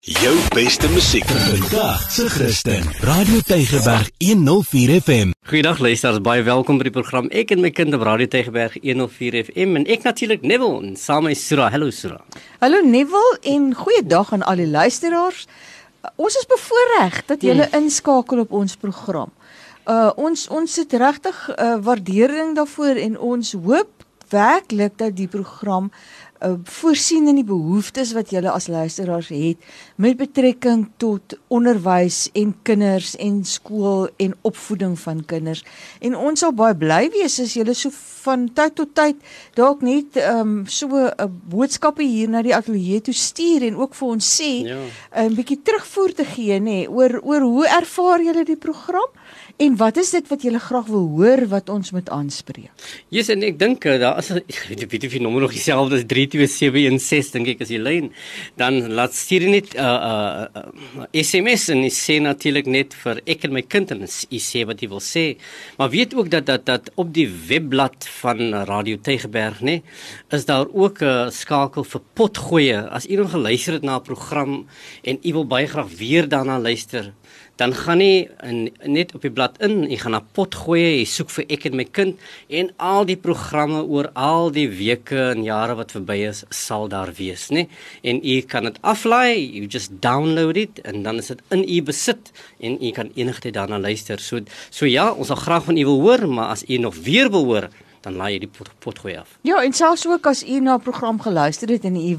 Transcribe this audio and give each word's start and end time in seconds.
Jou 0.00 0.36
beste 0.54 0.86
musiek 0.88 1.24
Vandag 1.26 2.10
se 2.10 2.28
Christen. 2.30 2.84
Radio 3.00 3.40
Tygerberg 3.40 4.10
104 4.18 5.00
FM. 5.00 5.30
Goeiedag 5.42 5.78
luisters, 5.78 6.20
baie 6.22 6.44
welkom 6.46 6.78
by 6.78 6.86
die 6.86 6.92
program 6.94 7.26
Ek 7.34 7.50
en 7.50 7.64
my 7.64 7.72
kind 7.74 7.96
op 7.96 8.04
Radio 8.06 8.30
Tygerberg 8.30 8.76
104 8.78 9.40
FM 9.48 9.74
en 9.80 9.88
ek 9.90 10.06
natuurlik 10.06 10.46
Neville 10.46 10.84
en 10.86 10.94
saam 10.96 11.26
met 11.26 11.34
Sura. 11.40 11.66
Hallo 11.74 11.90
Sura. 11.90 12.20
Hallo 12.62 12.78
Neville 12.86 13.40
en 13.42 13.72
goeiedag 13.74 14.30
aan 14.38 14.46
al 14.46 14.62
die 14.62 14.70
luisteraars. 14.70 15.48
Uh, 16.04 16.14
Ons 16.14 16.38
is 16.38 16.46
bevoorreg 16.46 17.18
dat 17.26 17.42
julle 17.42 17.66
inskakel 17.74 18.46
op 18.46 18.54
ons 18.54 18.78
program. 18.78 19.34
Uh 19.90 20.12
ons 20.14 20.46
ons 20.46 20.78
het 20.78 20.94
regtig 21.02 21.42
uh, 21.56 21.74
waardering 21.82 22.54
daarvoor 22.54 23.02
en 23.02 23.18
ons 23.18 23.52
hoop 23.66 23.90
werklik 24.30 24.94
dat 25.00 25.16
die 25.16 25.28
program 25.28 25.90
uh, 26.44 26.54
voorsien 26.64 27.28
in 27.28 27.40
die 27.40 27.46
behoeftes 27.46 28.12
wat 28.16 28.30
julle 28.30 28.50
as 28.50 28.68
luisteraars 28.68 29.28
het 29.28 29.56
met 29.96 30.16
betrekking 30.16 30.86
tot 30.96 31.36
onderwys 31.48 32.28
en 32.38 32.54
kinders 32.62 33.14
en 33.16 33.44
skool 33.44 34.08
en 34.16 34.34
opvoeding 34.42 34.98
van 34.98 35.24
kinders. 35.24 35.64
En 36.00 36.16
ons 36.16 36.38
sal 36.38 36.52
baie 36.52 36.76
bly 36.78 37.08
wees 37.14 37.40
as 37.40 37.56
julle 37.58 37.74
so 37.74 37.90
van 38.22 38.48
tyd 38.54 38.74
tot 38.78 38.94
tyd 38.94 39.16
dalk 39.58 39.82
net 39.86 40.18
ehm 40.20 40.40
um, 40.40 40.66
so 40.66 40.86
'n 40.88 41.12
uh, 41.18 41.28
boodskappe 41.50 42.02
hier 42.02 42.28
na 42.28 42.42
die 42.42 42.54
ateljee 42.54 43.00
toe 43.00 43.14
stuur 43.14 43.62
en 43.62 43.76
ook 43.76 43.94
vir 43.94 44.08
ons 44.08 44.40
sê 44.40 44.52
'n 44.62 44.66
Ja. 44.66 44.78
ja. 45.14 45.28
bietjie 45.28 45.62
terugvoer 45.62 46.14
te 46.14 46.24
gee 46.24 46.60
nê 46.60 46.88
oor 46.88 47.20
oor 47.22 47.40
hoe 47.40 47.66
ervaar 47.66 48.22
julle 48.22 48.44
die 48.44 48.56
program 48.56 49.10
en 49.56 49.76
wat 49.76 49.96
is 49.96 50.10
dit 50.10 50.28
wat 50.28 50.42
julle 50.42 50.60
graag 50.62 50.86
wil 50.86 51.08
hoor 51.18 51.46
wat 51.50 51.68
ons 51.68 51.90
moet 51.90 52.10
aanspreek. 52.10 52.70
Yes 53.08 53.28
en 53.28 53.42
ek 53.42 53.58
dink 53.58 53.82
daar 53.82 54.18
is 54.18 54.30
ek 54.30 54.66
weet 54.68 54.78
nie 55.02 55.08
of 55.08 55.16
die 55.16 55.22
nommer 55.22 55.40
nog 55.40 55.52
dieselfde 55.52 55.96
is 55.96 56.06
32716 56.30 57.32
dink 57.32 57.48
ek 57.54 57.64
is 57.64 57.72
die 57.72 57.80
lyn. 57.80 58.10
Dan 58.60 58.80
laat 58.98 59.14
stuur 59.14 59.46
jy 59.46 59.50
net 59.50 59.74
'n 59.74 59.80
uh, 59.80 60.48
uh, 60.54 60.62
uh, 61.02 61.06
SMS 61.12 61.68
en 61.74 61.82
jy 61.82 61.92
sê 61.92 62.20
natuurlik 62.20 62.66
net 62.66 62.94
vir 62.94 63.22
ek 63.26 63.44
en 63.44 63.52
my 63.52 63.62
kind 63.62 63.90
en 63.90 64.06
jy 64.06 64.40
sê 64.40 64.64
wat 64.66 64.82
jy 64.82 64.88
wil 64.88 65.00
sê. 65.00 65.36
Maar 65.78 65.90
weet 65.90 66.14
ook 66.14 66.30
dat 66.30 66.46
dat 66.46 66.66
dat 66.66 66.90
op 66.96 67.12
die 67.14 67.28
webblad 67.28 68.08
van 68.20 68.54
Radio 68.68 68.96
Tygerberg 68.96 69.60
nê 69.60 69.82
is 70.30 70.44
daar 70.44 70.66
ook 70.72 71.02
'n 71.02 71.04
uh, 71.04 71.30
skakel 71.30 71.84
vir 71.84 72.02
potgoeie. 72.14 72.78
As 72.90 73.06
u 73.06 73.16
nog 73.16 73.30
geluister 73.30 73.72
het 73.74 73.82
na 73.82 73.98
'n 73.98 74.02
program 74.02 74.66
en 75.02 75.18
u 75.22 75.32
wil 75.32 75.46
baie 75.46 75.66
graag 75.66 75.90
weer 75.98 76.28
daarna 76.28 76.58
luister, 76.58 77.12
dan 77.58 77.74
gaan 77.74 78.00
jy 78.02 78.28
in, 78.46 78.58
net 78.86 79.12
op 79.16 79.24
die 79.26 79.32
blad 79.34 79.56
in, 79.64 79.80
jy 79.90 79.98
gaan 79.98 80.14
na 80.14 80.20
pot 80.36 80.54
gooi, 80.54 81.00
jy 81.00 81.06
soek 81.10 81.32
vir 81.34 81.46
ek 81.56 81.66
en 81.68 81.76
my 81.80 81.86
kind 81.90 82.28
en 82.60 82.70
al 82.90 83.08
die 83.08 83.18
programme 83.18 83.80
oor 83.82 84.10
al 84.14 84.52
die 84.54 84.68
weke 84.70 85.18
en 85.32 85.42
jare 85.46 85.74
wat 85.78 85.94
verby 85.96 86.20
is, 86.28 86.44
sal 86.54 86.86
daar 86.92 87.10
wees, 87.18 87.48
né? 87.54 87.66
En 88.06 88.22
jy 88.22 88.44
kan 88.46 88.68
dit 88.68 88.78
aflaai, 88.86 89.34
you 89.42 89.66
just 89.66 89.96
download 90.04 90.60
it 90.60 90.78
en 90.86 91.02
dan 91.06 91.18
is 91.18 91.32
dit 91.34 91.42
in 91.54 91.66
u 91.66 91.80
besit 91.90 92.30
en 92.62 92.78
jy 92.78 92.94
kan 92.94 93.10
enigtyd 93.18 93.58
daarna 93.58 93.82
luister. 93.82 94.22
So 94.22 94.44
so 94.70 94.86
ja, 94.86 95.10
ons 95.10 95.32
sal 95.32 95.42
graag 95.42 95.66
van 95.66 95.82
u 95.82 95.86
wil 95.90 96.02
hoor, 96.06 96.26
maar 96.30 96.54
as 96.54 96.64
u 96.68 96.78
nog 96.78 96.94
weer 97.02 97.30
wil 97.34 97.50
hoor, 97.50 97.70
dan 98.00 98.16
laai 98.16 98.32
jy 98.32 98.38
die 98.44 98.50
pot, 98.58 98.70
pot 98.82 98.98
gooi 99.02 99.16
af. 99.18 99.38
Ja, 99.46 99.62
en 99.64 99.72
selfs 99.72 100.06
ook 100.06 100.26
as 100.26 100.44
u 100.44 100.60
na 100.60 100.74
'n 100.76 100.82
program 100.82 101.20
geluister 101.20 101.68
het 101.68 101.84
en 101.84 101.96
u 101.96 102.16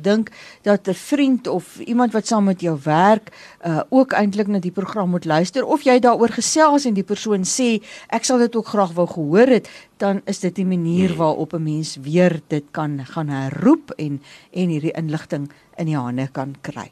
dink 0.00 0.30
dat 0.62 0.88
'n 0.88 0.94
vriend 0.94 1.46
of 1.46 1.78
iemand 1.78 2.12
wat 2.12 2.26
saam 2.26 2.44
met 2.44 2.60
jou 2.60 2.78
werk 2.82 3.32
uh 3.66 3.80
ook 3.88 4.12
eintlik 4.12 4.46
na 4.46 4.58
die 4.58 4.70
program 4.70 5.10
moet 5.10 5.24
luister 5.24 5.64
of 5.64 5.82
jy 5.82 5.98
daaroor 5.98 6.28
gesels 6.28 6.84
en 6.84 6.94
die 6.94 7.02
persoon 7.02 7.44
sê 7.44 7.82
ek 8.08 8.24
sal 8.24 8.38
dit 8.38 8.56
ook 8.56 8.66
graag 8.66 8.92
wou 8.92 9.06
gehoor 9.06 9.46
het, 9.46 9.68
dan 9.96 10.20
is 10.24 10.40
dit 10.40 10.54
die 10.54 10.66
manier 10.66 11.14
waarop 11.16 11.52
'n 11.52 11.62
mens 11.62 11.96
weer 12.00 12.40
dit 12.46 12.64
kan 12.70 13.06
gaan 13.06 13.28
herroep 13.28 13.90
en 13.96 14.22
en 14.52 14.68
hierdie 14.68 14.96
inligting 14.96 15.50
in 15.76 15.86
die 15.86 15.96
hande 15.96 16.28
kan 16.32 16.54
kry. 16.60 16.90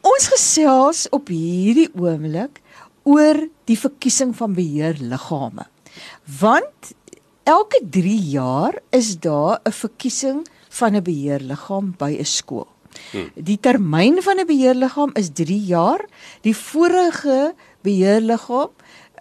Ons 0.00 0.28
gesels 0.28 1.08
op 1.10 1.28
hierdie 1.28 1.88
oomblik 1.94 2.60
oor 3.02 3.48
die 3.64 3.78
verkiesing 3.78 4.34
van 4.36 4.54
beheerliggame. 4.54 5.66
Want 6.40 6.95
elke 7.46 7.80
3 7.90 8.18
jaar 8.30 8.74
is 8.90 9.18
daar 9.18 9.60
'n 9.62 9.72
verkiesing 9.72 10.46
van 10.68 10.96
'n 10.96 11.02
beheerliggaam 11.02 11.94
by 11.98 12.16
'n 12.18 12.24
skool. 12.24 12.68
Die 13.34 13.60
termyn 13.60 14.22
van 14.22 14.38
'n 14.40 14.46
beheerliggaam 14.46 15.10
is 15.14 15.30
3 15.32 15.64
jaar. 15.64 16.04
Die 16.40 16.56
vorige 16.56 17.54
beheerliggaam 17.82 18.70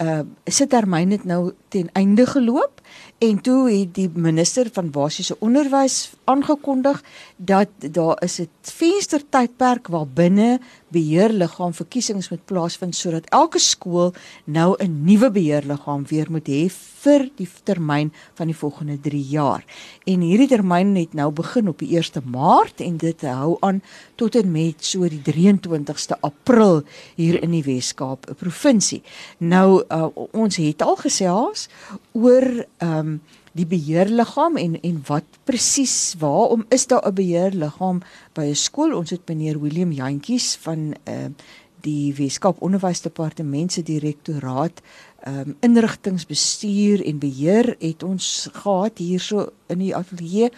uh 0.02 0.20
se 0.44 0.68
termyn 0.68 1.12
het 1.12 1.24
nou 1.24 1.54
ten 1.68 1.90
einde 1.94 2.26
geloop 2.26 2.82
en 3.18 3.42
toe 3.42 3.70
het 3.72 3.94
die 3.96 4.10
minister 4.14 4.68
van 4.74 4.90
basiese 4.92 5.38
onderwys 5.40 6.12
aangekondig 6.24 7.04
dat 7.38 7.70
daar 7.80 8.24
is 8.24 8.40
'n 8.42 8.50
venstertydperk 8.62 9.88
waarbinne 9.88 10.60
beheerliggaam 10.96 11.74
verkiesings 11.76 12.32
moet 12.32 12.46
plaasvind 12.50 12.96
sodat 12.96 13.28
elke 13.36 13.60
skool 13.60 14.14
nou 14.46 14.76
'n 14.80 15.04
nuwe 15.06 15.30
beheerliggaam 15.32 16.06
weer 16.10 16.32
moet 16.32 16.48
hê 16.48 16.70
vir 17.06 17.30
die 17.38 17.48
termyn 17.64 18.12
van 18.38 18.48
die 18.48 18.58
volgende 18.58 18.98
3 19.02 19.22
jaar. 19.30 19.64
En 20.06 20.24
hierdie 20.26 20.48
termyn 20.48 20.96
het 20.96 21.14
nou 21.14 21.32
begin 21.32 21.68
op 21.70 21.80
die 21.80 21.92
1ste 21.98 22.24
Maart 22.26 22.82
en 22.82 22.98
dit 22.98 23.22
hou 23.22 23.58
aan 23.62 23.82
tot 24.16 24.36
en 24.36 24.52
met 24.52 24.86
so 24.86 25.08
die 25.10 25.22
23ste 25.22 26.18
April 26.22 26.84
hier 27.16 27.42
in 27.44 27.52
die 27.52 27.64
Wes-Kaap, 27.64 28.26
provinsie. 28.38 29.04
Nou 29.38 29.84
uh, 29.90 30.08
ons 30.32 30.56
het 30.56 30.82
al 30.82 30.96
gesels 30.96 31.70
oor 32.14 32.66
ehm 32.78 33.00
um, 33.00 33.22
die 33.56 33.66
beheerliggaam 33.66 34.58
en 34.60 34.80
en 34.82 35.02
wat 35.08 35.40
presies 35.48 36.16
waarom 36.20 36.66
is 36.70 36.88
daar 36.88 37.08
'n 37.08 37.14
beheerliggaam 37.14 38.02
by 38.34 38.46
'n 38.52 38.56
skool? 38.56 38.96
Ons 38.96 39.10
het 39.10 39.28
meneer 39.28 39.62
Willem 39.62 39.92
Jantjies 39.92 40.56
van 40.56 40.96
ehm 41.04 41.32
uh, 41.32 41.64
die 41.86 42.14
Weskaap 42.18 42.62
Onderwysdepartement 42.66 43.72
se 43.72 43.84
direktoraat 43.86 44.82
um, 45.28 45.56
inrigtingsbestuur 45.60 47.04
en 47.06 47.20
beheer 47.20 47.76
het 47.80 48.04
ons 48.04 48.50
gehad 48.54 48.98
hierso 48.98 49.50
in 49.68 49.82
die 49.82 49.94
ateljee 49.96 50.52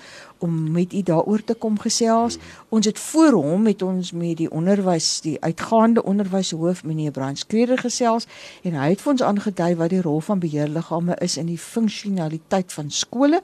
om 0.44 0.72
met 0.72 0.94
u 0.94 1.02
daaroor 1.02 1.44
te 1.44 1.56
kom 1.56 1.80
gesels. 1.80 2.38
Ons 2.70 2.86
het 2.86 3.00
voor 3.00 3.38
hom 3.40 3.62
met 3.68 3.82
ons 3.82 4.12
met 4.12 4.38
die 4.38 4.50
onderwys 4.52 5.22
die 5.26 5.38
uitgaande 5.42 6.04
onderwyshoof 6.04 6.84
meneer 6.84 7.12
Brand 7.12 7.40
Skreder 7.40 7.80
gesels 7.82 8.28
en 8.64 8.78
hy 8.80 8.92
het 8.94 9.04
vir 9.04 9.16
ons 9.16 9.28
aangedui 9.30 9.74
wat 9.80 9.96
die 9.96 10.04
rol 10.04 10.22
van 10.22 10.44
beheerliggame 10.44 11.18
is 11.24 11.38
in 11.38 11.52
die 11.52 11.62
funksionaliteit 11.62 12.74
van 12.74 12.92
skole. 12.92 13.42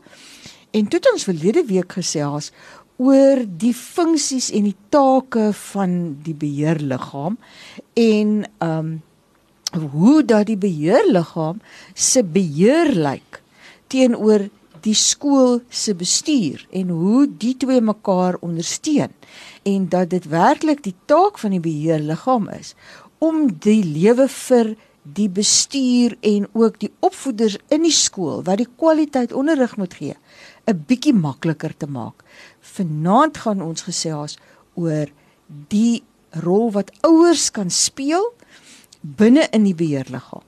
En 0.73 0.87
toe 0.87 0.99
het 0.99 1.11
ons 1.11 1.23
verlede 1.23 1.65
week 1.69 1.91
gesels 1.93 2.51
oor 3.01 3.41
die 3.45 3.73
funksies 3.73 4.51
en 4.53 4.67
die 4.69 4.77
take 4.93 5.51
van 5.73 5.95
die 6.25 6.35
beheerliggaam 6.37 7.39
en 7.93 8.43
ehm 8.59 8.77
um, 8.77 9.01
hoe 9.73 10.21
dat 10.21 10.45
die 10.45 10.57
beheerliggaam 10.57 11.57
se 11.97 12.21
beheer 12.23 12.91
lyk 12.93 13.39
teenoor 13.89 14.43
die 14.85 14.93
skool 14.93 15.61
se 15.69 15.95
bestuur 15.97 16.61
en 16.69 16.91
hoe 16.93 17.25
die 17.25 17.55
twee 17.57 17.81
mekaar 17.81 18.37
ondersteun 18.45 19.13
en 19.63 19.87
dat 19.89 20.11
dit 20.11 20.27
werklik 20.29 20.83
die 20.85 20.95
taak 21.09 21.39
van 21.41 21.55
die 21.55 21.63
beheerliggaam 21.63 22.49
is 22.53 22.75
om 23.17 23.47
die 23.65 23.81
lewe 23.81 24.27
vir 24.27 24.75
die 25.03 25.29
bestuur 25.29 26.15
en 26.21 26.45
ook 26.53 26.79
die 26.79 26.91
opvoeders 27.03 27.57
in 27.73 27.83
die 27.87 27.95
skool 27.95 28.43
wat 28.47 28.61
die 28.61 28.69
kwaliteit 28.69 29.33
onderrig 29.33 29.75
moet 29.77 29.97
gee 29.99 30.15
'n 30.71 30.83
bietjie 30.87 31.13
makliker 31.13 31.73
te 31.77 31.87
maak. 31.87 32.23
Vanaand 32.63 33.37
gaan 33.43 33.61
ons 33.61 33.83
gesels 33.89 34.37
oor 34.79 35.11
die 35.69 36.03
rol 36.43 36.71
wat 36.71 36.91
ouers 37.03 37.51
kan 37.51 37.69
speel 37.69 38.31
binne 39.01 39.45
in 39.51 39.67
die 39.67 39.75
beheerliggaam. 39.75 40.45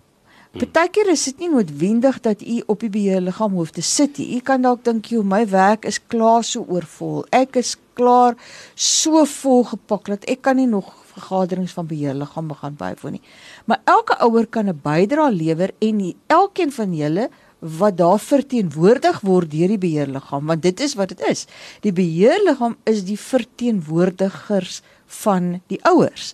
Partykeer 0.55 1.09
is 1.11 1.25
dit 1.27 1.41
nie 1.43 1.49
noodwendig 1.51 2.21
dat 2.23 2.39
u 2.39 2.61
op 2.71 2.79
die 2.79 2.89
beheerliggaam 2.89 3.57
hoef 3.59 3.73
te 3.75 3.83
sit 3.83 4.21
nie. 4.21 4.37
U 4.37 4.39
kan 4.39 4.61
dalk 4.63 4.85
dink, 4.85 5.05
"Joe, 5.11 5.23
my 5.23 5.43
werk 5.49 5.85
is 5.85 5.99
klaar 6.07 6.43
so 6.43 6.65
oorvol. 6.69 7.25
Ek 7.29 7.55
is 7.55 7.75
klaar 7.93 8.35
so 8.73 9.25
volgepak 9.25 10.05
dat 10.05 10.23
ek 10.23 10.41
kan 10.41 10.55
nie 10.55 10.67
nog 10.67 10.93
vergaderings 11.13 11.71
van 11.71 11.87
beheerliggaam 11.87 12.47
begin 12.47 12.75
bywoon 12.75 13.11
nie." 13.11 13.21
Maar 13.65 13.81
elke 13.83 14.17
ouer 14.19 14.47
kan 14.47 14.69
'n 14.69 14.79
bydrae 14.83 15.31
lewer 15.31 15.71
en 15.79 16.15
elkeen 16.27 16.71
van 16.71 16.95
julle 16.95 17.29
wat 17.77 17.97
daar 17.97 18.19
verteenwoordig 18.19 19.21
word 19.25 19.51
deur 19.51 19.71
die 19.73 19.81
beheerliggaam, 19.81 20.45
want 20.51 20.61
dit 20.61 20.79
is 20.79 20.93
wat 20.95 21.13
dit 21.13 21.21
is. 21.29 21.45
Die 21.81 21.93
beheerliggaam 21.95 22.75
is 22.83 23.03
die 23.07 23.19
verteenwoordigers 23.19 24.81
van 25.21 25.61
die 25.71 25.79
ouers. 25.85 26.33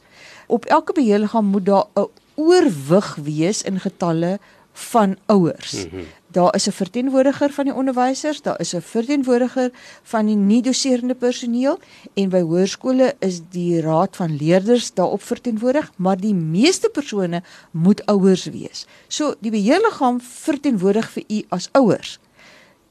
Op 0.51 0.65
elke 0.65 0.93
beheerliggaam 0.93 1.45
moet 1.45 1.65
daar 1.65 1.87
'n 1.95 2.09
oorwig 2.35 3.15
wees 3.15 3.61
in 3.61 3.79
getalle 3.79 4.39
van 4.73 5.17
ouers. 5.25 5.73
Mm 5.73 5.89
-hmm. 5.89 6.05
Daar 6.27 6.55
is 6.55 6.67
'n 6.67 6.71
verteenwoordiger 6.71 7.49
van 7.49 7.65
die 7.65 7.73
onderwysers, 7.73 8.41
daar 8.41 8.59
is 8.59 8.73
'n 8.73 8.81
verteenwoordiger 8.81 9.71
van 10.03 10.25
die 10.25 10.35
nie-doserende 10.35 11.15
personeel 11.15 11.79
en 12.13 12.29
by 12.29 12.41
hoërskole 12.41 13.13
is 13.19 13.41
die 13.49 13.81
raad 13.81 14.15
van 14.15 14.35
leerders 14.35 14.93
daarop 14.93 15.21
verteenwoordig, 15.21 15.91
maar 15.95 16.17
die 16.17 16.33
meeste 16.33 16.89
persone 16.89 17.43
moet 17.71 18.05
ouers 18.05 18.45
wees. 18.45 18.85
So 19.07 19.35
die 19.39 19.51
beheerliggaam 19.51 20.21
verteenwoordig 20.21 21.11
vir 21.11 21.23
u 21.27 21.43
as 21.49 21.69
ouers. 21.71 22.19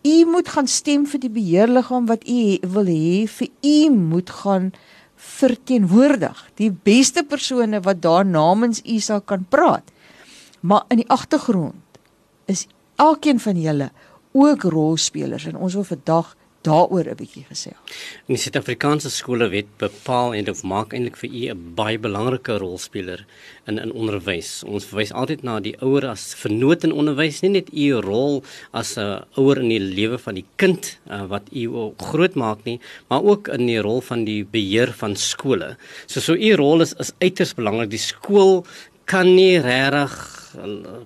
U 0.02 0.24
moet 0.24 0.48
gaan 0.48 0.66
stem 0.66 1.06
vir 1.06 1.20
die 1.20 1.30
beheerliggaam 1.30 2.06
wat 2.06 2.28
u 2.28 2.58
wil 2.60 2.86
hê 2.86 3.28
vir 3.28 3.48
u 3.60 3.90
moet 3.90 4.30
gaan 4.30 4.72
verteenwoordig, 5.20 6.50
die 6.54 6.72
beste 6.72 7.22
persone 7.22 7.80
wat 7.80 8.02
daar 8.02 8.26
namens 8.26 8.80
u 8.84 8.98
sal 8.98 9.20
kan 9.20 9.44
praat. 9.48 9.92
Maar 10.60 10.84
in 10.88 10.96
die 10.96 11.08
agtergrond 11.08 11.74
is 12.44 12.66
elkeen 12.96 13.40
van 13.40 13.60
julle 13.60 13.90
ook 14.32 14.62
rolspelers 14.62 15.44
en 15.44 15.56
ons 15.56 15.74
wil 15.74 15.84
vandag 15.84 16.36
daaroor 16.60 17.08
'n 17.08 17.16
bietjie 17.16 17.44
gesels. 17.48 17.76
In 18.28 18.34
die 18.34 18.36
Suid-Afrikaanse 18.36 19.10
skolewet 19.10 19.66
bepaal 19.78 20.34
en 20.34 20.50
of 20.50 20.62
maak 20.62 20.92
eintlik 20.92 21.16
vir 21.16 21.30
u 21.30 21.48
'n 21.48 21.74
baie 21.74 21.98
belangrike 21.98 22.58
rolspeler 22.58 23.26
in 23.66 23.78
in 23.78 23.92
onderwys. 23.92 24.62
Ons 24.64 24.84
verwys 24.84 25.12
altyd 25.12 25.42
na 25.42 25.60
die 25.60 25.76
ouer 25.80 26.06
as 26.06 26.34
vernoot 26.34 26.84
in 26.84 26.92
onderwys, 26.92 27.40
nie 27.40 27.50
net 27.50 27.72
u 27.72 28.00
rol 28.00 28.44
as 28.72 28.98
'n 28.98 29.24
ouer 29.36 29.58
in 29.58 29.68
die 29.68 29.80
lewe 29.80 30.18
van 30.18 30.34
die 30.34 30.44
kind 30.56 30.98
uh, 31.10 31.24
wat 31.24 31.42
u 31.52 31.92
groot 31.96 32.34
maak 32.34 32.64
nie, 32.64 32.80
maar 33.08 33.22
ook 33.22 33.48
in 33.48 33.66
die 33.66 33.80
rol 33.80 34.00
van 34.00 34.24
die 34.24 34.44
beheer 34.44 34.92
van 34.92 35.16
skole. 35.16 35.76
So 36.06 36.20
so 36.20 36.34
u 36.34 36.54
rol 36.54 36.80
is 36.80 36.92
is 36.92 37.12
uiters 37.20 37.54
belangrik. 37.54 37.90
Die 37.90 37.98
skool 37.98 38.66
kan 39.04 39.34
nie 39.34 39.58
regtig 39.58 40.39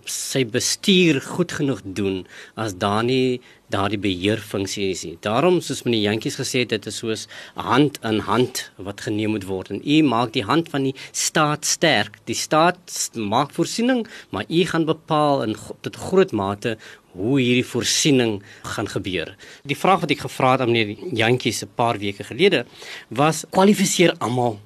sy 0.09 0.45
bestuur 0.49 1.21
goed 1.21 1.53
genoeg 1.53 1.83
doen 1.85 2.25
as 2.57 2.75
daar 2.81 3.05
nie 3.05 3.41
daardie 3.73 3.99
beheerfunksie 3.99 4.91
is 4.93 5.05
nie. 5.05 5.17
Daarom 5.25 5.61
soos 5.65 5.83
meneer 5.85 6.11
Jantjies 6.11 6.39
gesê 6.39 6.63
het, 6.63 6.73
dit 6.75 6.87
is 6.87 6.99
soos 7.03 7.27
hand 7.57 7.99
in 8.07 8.21
hand 8.25 8.63
wat 8.77 9.05
geneem 9.07 9.35
moet 9.35 9.47
word 9.49 9.73
en 9.75 9.81
u 9.83 10.03
maak 10.07 10.35
die 10.37 10.45
hand 10.47 10.71
van 10.73 10.89
die 10.89 10.95
staat 11.13 11.67
sterk. 11.67 12.21
Die 12.29 12.39
staat 12.39 13.11
maak 13.15 13.55
voorsiening, 13.57 14.05
maar 14.31 14.45
u 14.49 14.65
gaan 14.71 14.87
bepaal 14.89 15.43
in 15.49 15.57
tot 15.81 15.97
groot 15.97 16.33
mate 16.33 16.77
hoe 17.15 17.39
hierdie 17.41 17.67
voorsiening 17.67 18.39
gaan 18.75 18.89
gebeur. 18.91 19.35
Die 19.63 19.79
vraag 19.79 20.03
wat 20.03 20.15
ek 20.15 20.25
gevra 20.27 20.55
het 20.55 20.65
aan 20.65 20.73
meneer 20.73 20.97
Jantjies 21.15 21.63
'n 21.63 21.75
paar 21.75 21.99
weke 21.99 22.25
gelede 22.25 22.67
was 23.09 23.45
kwalifiseer 23.51 24.15
almal 24.19 24.61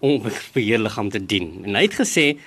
om 0.00 0.22
'n 0.26 0.32
beheerliggaam 0.52 1.10
te 1.10 1.26
dien. 1.26 1.64
En 1.64 1.74
hy 1.74 1.82
het 1.82 2.00
gesê 2.00 2.38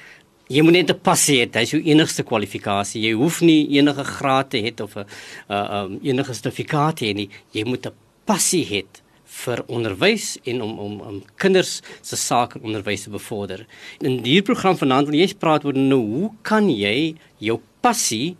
Jy 0.52 0.62
moet 0.62 0.74
net 0.74 0.90
'n 0.92 1.00
passie 1.00 1.40
hê, 1.40 1.50
dis 1.50 1.72
jou 1.72 1.82
enigste 1.82 2.24
kwalifikasie. 2.24 3.02
Jy 3.02 3.14
hoef 3.14 3.42
nie 3.42 3.78
enige 3.78 4.04
graad 4.04 4.50
te 4.50 4.58
hê 4.58 4.82
of 4.82 4.96
'n 4.98 5.06
uh, 5.50 5.84
um, 5.86 6.00
enige 6.04 6.34
sertifikaat 6.34 7.00
hê 7.00 7.14
nie. 7.16 7.30
Jy 7.54 7.64
moet 7.64 7.86
'n 7.86 7.94
passie 8.26 8.66
hê 8.66 8.84
vir 9.26 9.64
onderwys 9.68 10.38
en 10.46 10.62
om 10.62 10.80
om 10.80 11.02
om 11.02 11.24
kinders 11.42 11.82
se 12.02 12.16
sake 12.16 12.60
onderwys 12.62 13.04
te 13.04 13.10
bevorder. 13.10 13.66
In 14.02 14.22
hierdie 14.24 14.46
program 14.46 14.78
vanaand 14.78 15.10
wil 15.10 15.20
jy 15.20 15.34
praat 15.40 15.66
oor 15.66 15.78
nou 15.78 16.02
hoe 16.02 16.32
kan 16.42 16.70
jy 16.70 17.16
jou 17.40 17.60
passie 17.82 18.36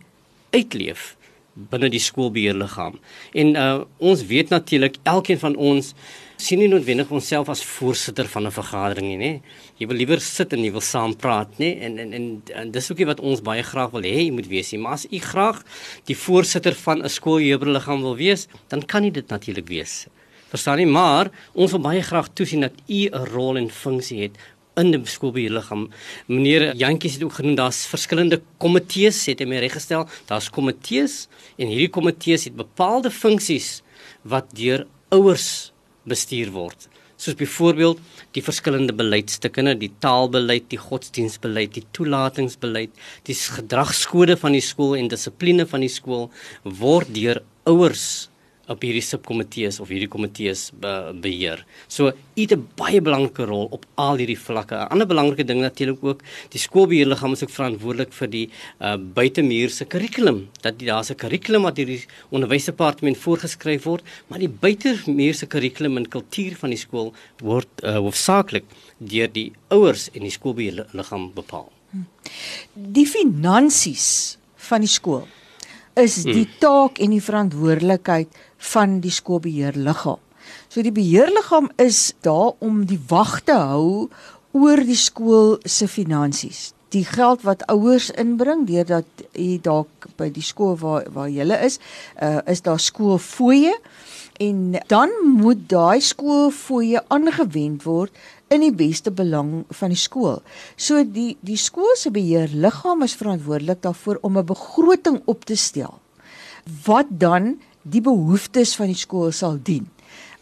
uitleef 0.52 1.16
binne 1.54 1.88
die 1.88 2.02
skoolbeheerliggaam. 2.02 2.98
En 3.34 3.54
uh, 3.56 3.80
ons 3.98 4.24
weet 4.26 4.50
natuurlik 4.50 4.96
elkeen 5.02 5.38
van 5.38 5.56
ons 5.56 5.94
sien 6.36 6.58
nie 6.58 6.68
noodwendig 6.68 7.10
onsself 7.14 7.48
as 7.48 7.62
voorsitter 7.64 8.28
van 8.28 8.46
'n 8.46 8.50
vergadering 8.50 9.06
nie, 9.06 9.18
nê. 9.18 9.42
Jy 9.78 9.86
wil 9.86 9.96
liewer 9.96 10.20
sit 10.20 10.52
en 10.52 10.64
jy 10.64 10.72
wil 10.72 10.80
saam 10.80 11.16
praat, 11.16 11.58
nê. 11.58 11.80
En 11.80 11.98
en 11.98 12.12
en, 12.12 12.42
en 12.54 12.70
dis 12.70 12.90
ook 12.90 13.04
wat 13.06 13.20
ons 13.20 13.40
baie 13.40 13.62
graag 13.62 13.90
wil 13.90 14.02
hê 14.02 14.24
jy 14.26 14.30
moet 14.30 14.46
wees 14.46 14.72
nie. 14.72 14.80
Maar 14.80 14.92
as 14.92 15.06
u 15.10 15.18
graag 15.18 15.62
die 16.04 16.16
voorsitter 16.16 16.74
van 16.74 17.02
'n 17.02 17.08
skooljuberliggaam 17.08 18.00
wil 18.00 18.16
wees, 18.16 18.48
dan 18.68 18.82
kan 18.82 19.04
u 19.04 19.10
dit 19.10 19.28
natuurlik 19.28 19.68
wees. 19.68 20.06
Verstaan 20.48 20.76
nie, 20.76 20.86
maar 20.86 21.30
ons 21.52 21.70
wil 21.70 21.80
baie 21.80 22.02
graag 22.02 22.28
toesien 22.34 22.60
dat 22.60 22.72
u 22.86 23.08
'n 23.08 23.26
rol 23.34 23.56
en 23.56 23.70
funksie 23.70 24.22
het 24.22 24.36
in 24.76 24.90
die 24.90 25.00
skoolbeheerliggaam. 25.06 25.88
Meneer 26.26 26.74
Jantjies 26.76 27.14
het 27.14 27.22
ook 27.22 27.32
genoem 27.32 27.54
daar's 27.54 27.86
verskillende 27.86 28.40
komitees, 28.58 29.26
het 29.26 29.38
hy 29.38 29.46
my 29.46 29.58
reggestel. 29.58 30.08
Daar's 30.26 30.50
komitees 30.50 31.28
en 31.56 31.66
hierdie 31.70 31.90
komitees 31.90 32.44
het 32.44 32.56
bepaalde 32.56 33.10
funksies 33.10 33.82
wat 34.22 34.50
deur 34.56 34.86
ouers 35.10 35.73
bestuur 36.08 36.52
word. 36.54 36.88
Soos 37.16 37.36
byvoorbeeld 37.38 38.00
die 38.34 38.42
verskillende 38.42 38.92
beleidsstukke, 38.96 39.62
die 39.78 39.92
taalbeleid, 40.02 40.66
die 40.72 40.80
godsdienstbeleid, 40.82 41.76
die 41.78 41.86
toelatingsbeleid, 41.94 42.92
die 43.28 43.36
gedragskode 43.38 44.36
van 44.40 44.56
die 44.56 44.64
skool 44.64 44.96
en 44.98 45.08
dissipline 45.12 45.66
van 45.70 45.86
die 45.86 45.92
skool 45.92 46.30
word 46.64 47.14
deur 47.14 47.44
ouers 47.70 48.28
op 48.72 48.82
hierdie 48.84 49.02
subkomitees 49.04 49.80
of 49.82 49.90
hierdie 49.92 50.08
komitees 50.10 50.70
be, 50.80 51.12
beheer. 51.20 51.64
So 51.88 52.12
het 52.36 52.52
'n 52.52 52.68
baie 52.76 53.00
belangrike 53.00 53.44
rol 53.44 53.68
op 53.70 53.84
al 53.94 54.16
hierdie 54.16 54.38
vlakke. 54.38 54.74
'n 54.74 54.88
Ander 54.90 55.06
belangrike 55.06 55.44
ding 55.44 55.60
natuurlik 55.60 56.04
ook, 56.04 56.20
die 56.50 56.58
skoolbeheerliggaam 56.60 57.32
is 57.32 57.42
ook 57.42 57.50
verantwoordelik 57.50 58.12
vir 58.12 58.28
die 58.28 58.50
uh, 58.80 58.96
buitemuurse 58.96 59.84
kurrikulum. 59.84 60.48
Dat 60.60 60.78
daar's 60.78 61.10
'n 61.10 61.14
kurrikulum 61.16 61.62
wat 61.62 61.76
deur 61.76 61.86
die 61.86 62.06
onderwysdepartement 62.30 63.16
voorgeskryf 63.16 63.84
word, 63.84 64.02
maar 64.28 64.38
die 64.38 64.48
buitemuurse 64.48 65.46
kurrikulum 65.46 65.96
en 65.96 66.08
kultuur 66.08 66.56
van 66.56 66.70
die 66.70 66.78
skool 66.78 67.12
word 67.42 67.68
uh, 67.82 67.96
hoofsaaklik 67.96 68.64
deur 68.98 69.32
die 69.32 69.52
ouers 69.68 70.08
en 70.12 70.20
die 70.20 70.30
skoolbeheerliggaam 70.30 71.32
bepaal. 71.34 71.70
Die 72.74 73.06
finansies 73.06 74.38
van 74.56 74.80
die 74.80 74.90
skool 74.90 75.28
is 76.00 76.22
die 76.26 76.44
hmm. 76.44 76.58
taak 76.62 77.00
en 77.02 77.14
die 77.14 77.22
verantwoordelikheid 77.22 78.38
van 78.72 79.00
die 79.04 79.12
skoolbeheerliggaam. 79.14 80.20
So 80.68 80.82
die 80.84 80.92
beheerliggaam 80.94 81.70
is 81.80 82.14
daar 82.26 82.54
om 82.64 82.84
die 82.88 83.00
wag 83.08 83.40
te 83.46 83.56
hou 83.56 84.08
oor 84.54 84.82
die 84.86 84.98
skool 84.98 85.58
se 85.64 85.88
finansies. 85.90 86.72
Die 86.94 87.04
geld 87.06 87.42
wat 87.46 87.64
ouers 87.72 88.10
inbring 88.20 88.66
deurdat 88.68 89.24
jy 89.32 89.58
dalk 89.62 90.08
by 90.18 90.28
die 90.34 90.44
skool 90.44 90.76
waar 90.78 91.08
waar 91.14 91.30
jy 91.30 91.46
is, 91.58 91.80
uh, 92.22 92.38
is 92.46 92.62
daar 92.62 92.78
skoolfooie 92.78 93.74
en 94.42 94.78
dan 94.90 95.10
moet 95.38 95.68
daai 95.70 96.00
skoolfooie 96.02 97.02
aangewend 97.14 97.86
word 97.86 98.14
in 98.54 98.64
die 98.64 98.74
beste 98.74 99.10
belang 99.10 99.64
van 99.70 99.92
die 99.92 99.98
skool. 99.98 100.40
So 100.76 101.02
die 101.04 101.36
die 101.44 101.58
skool 101.60 101.96
se 101.98 102.12
beheerliggaam 102.14 103.04
is 103.06 103.16
verantwoordelik 103.18 103.82
daarvoor 103.82 104.18
om 104.22 104.38
'n 104.38 104.46
begroting 104.46 105.22
op 105.26 105.44
te 105.44 105.56
stel 105.56 106.00
wat 106.86 107.06
dan 107.10 107.60
die 107.82 108.00
behoeftes 108.00 108.76
van 108.76 108.86
die 108.86 108.96
skool 108.96 109.32
sal 109.32 109.58
dien. 109.62 109.86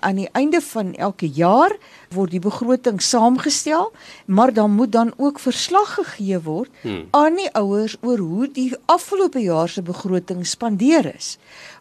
Aan 0.02 0.18
die 0.18 0.28
einde 0.34 0.60
van 0.60 0.94
elke 0.98 1.28
jaar 1.30 1.72
word 2.10 2.34
die 2.34 2.42
begroting 2.42 2.98
saamgestel, 3.02 3.92
maar 4.26 4.52
dan 4.52 4.74
moet 4.74 4.92
dan 4.92 5.12
ook 5.16 5.38
verslag 5.38 5.94
gegee 5.94 6.40
word 6.42 6.70
hmm. 6.82 7.04
aan 7.10 7.38
die 7.38 7.50
ouers 7.58 7.96
oor 8.02 8.18
hoe 8.18 8.48
die 8.50 8.72
afgelope 8.90 9.38
jaar 9.38 9.70
se 9.70 9.82
begroting 9.82 10.46
spandeer 10.46 11.06
is. 11.14 11.36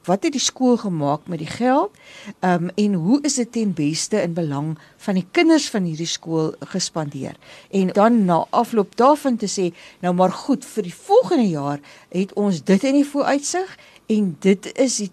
Wat 0.06 0.23
het 0.23 0.33
die 0.33 0.41
skool 0.41 0.77
gemaak 0.81 1.27
met 1.29 1.41
die 1.41 1.50
geld? 1.50 1.97
Ehm 2.39 2.69
um, 2.69 2.69
en 2.75 2.94
hoe 2.94 3.19
is 3.25 3.39
dit 3.41 3.51
ten 3.51 3.73
beste 3.73 4.21
in 4.21 4.33
belang 4.33 4.77
van 4.97 5.17
die 5.17 5.25
kinders 5.31 5.69
van 5.69 5.83
hierdie 5.83 6.09
skool 6.09 6.53
gespandeer? 6.74 7.35
En 7.69 7.88
dan 7.97 8.25
na 8.25 8.45
afloop 8.50 8.95
daarvan 8.98 9.38
te 9.38 9.50
sê, 9.50 9.72
nou 10.01 10.13
maar 10.13 10.31
goed, 10.31 10.65
vir 10.65 10.84
die 10.84 10.95
volgende 10.95 11.50
jaar 11.50 11.79
het 12.10 12.34
ons 12.34 12.63
dit 12.63 12.84
in 12.84 13.01
die 13.01 13.07
vooruitsig 13.07 13.77
en 14.12 14.36
dit 14.44 14.70
is 14.75 15.00
die 15.03 15.12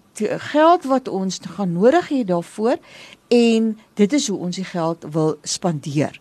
geld 0.50 0.86
wat 0.90 1.08
ons 1.08 1.40
gaan 1.54 1.72
nodig 1.76 2.10
hê 2.10 2.22
daarvoor 2.26 2.78
en 3.34 3.74
dit 4.00 4.12
is 4.18 4.28
hoe 4.30 4.38
ons 4.48 4.56
die 4.56 4.66
geld 4.66 5.04
wil 5.14 5.36
spandeer. 5.42 6.16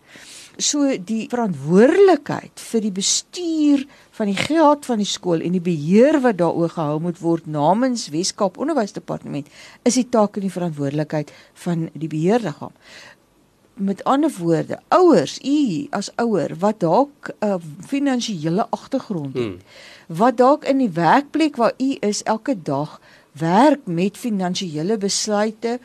So 0.57 0.89
die 1.05 1.27
verantwoordelikheid 1.29 2.57
vir 2.71 2.81
die 2.81 2.93
bestuur 2.93 3.83
van 4.17 4.31
die 4.31 4.39
geld 4.39 4.87
van 4.89 5.01
die 5.01 5.09
skool 5.09 5.43
en 5.45 5.53
die 5.53 5.63
beheer 5.63 6.17
wat 6.23 6.39
daaroor 6.41 6.73
gehou 6.73 6.97
moet 7.05 7.21
word 7.21 7.45
namens 7.45 8.07
Weskaap 8.13 8.57
Onderwysdepartement 8.57 9.49
is 9.85 9.99
die 9.99 10.07
taak 10.09 10.37
en 10.37 10.47
die 10.47 10.53
verantwoordelikheid 10.53 11.33
van 11.65 11.89
die 11.93 12.09
beheerliggaam. 12.09 12.73
Met 13.77 14.03
ander 14.03 14.31
woorde, 14.39 14.79
ouers, 14.87 15.39
u 15.43 15.87
as 15.89 16.09
ouer 16.15 16.55
wat 16.59 16.79
dalk 16.79 17.29
'n 17.39 17.45
uh, 17.45 17.55
finansiële 17.85 18.67
agtergrond 18.69 19.33
het, 19.33 19.43
hmm 19.43 19.95
wat 20.07 20.37
dalk 20.39 20.63
in 20.63 20.79
die 20.79 20.91
werkplek 20.95 21.55
waar 21.59 21.73
u 21.77 21.95
is 21.99 22.23
elke 22.23 22.55
dag 22.55 22.99
werk 23.37 23.85
met 23.85 24.17
finansiële 24.17 24.97
besluite 24.97 25.79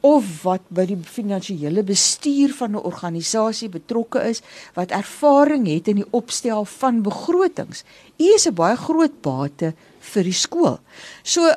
of 0.00 0.42
wat 0.42 0.64
by 0.68 0.86
die 0.88 0.98
finansiële 1.02 1.82
bestuur 1.82 2.54
van 2.54 2.70
'n 2.72 2.82
organisasie 2.88 3.68
betrokke 3.68 4.20
is 4.28 4.42
wat 4.74 4.90
ervaring 4.90 5.66
het 5.66 5.88
in 5.88 5.96
die 5.96 6.10
opstel 6.10 6.64
van 6.64 7.02
begrotings. 7.02 7.84
U 8.16 8.24
is 8.34 8.46
'n 8.48 8.54
baie 8.54 8.76
groot 8.76 9.20
bate 9.20 9.74
vir 10.00 10.22
die 10.22 10.32
skool. 10.32 10.78
So 11.22 11.52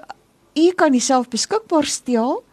u 0.56 0.72
kan 0.72 0.92
jouself 0.92 1.28
beskikbaar 1.30 1.86
stel 1.86 2.44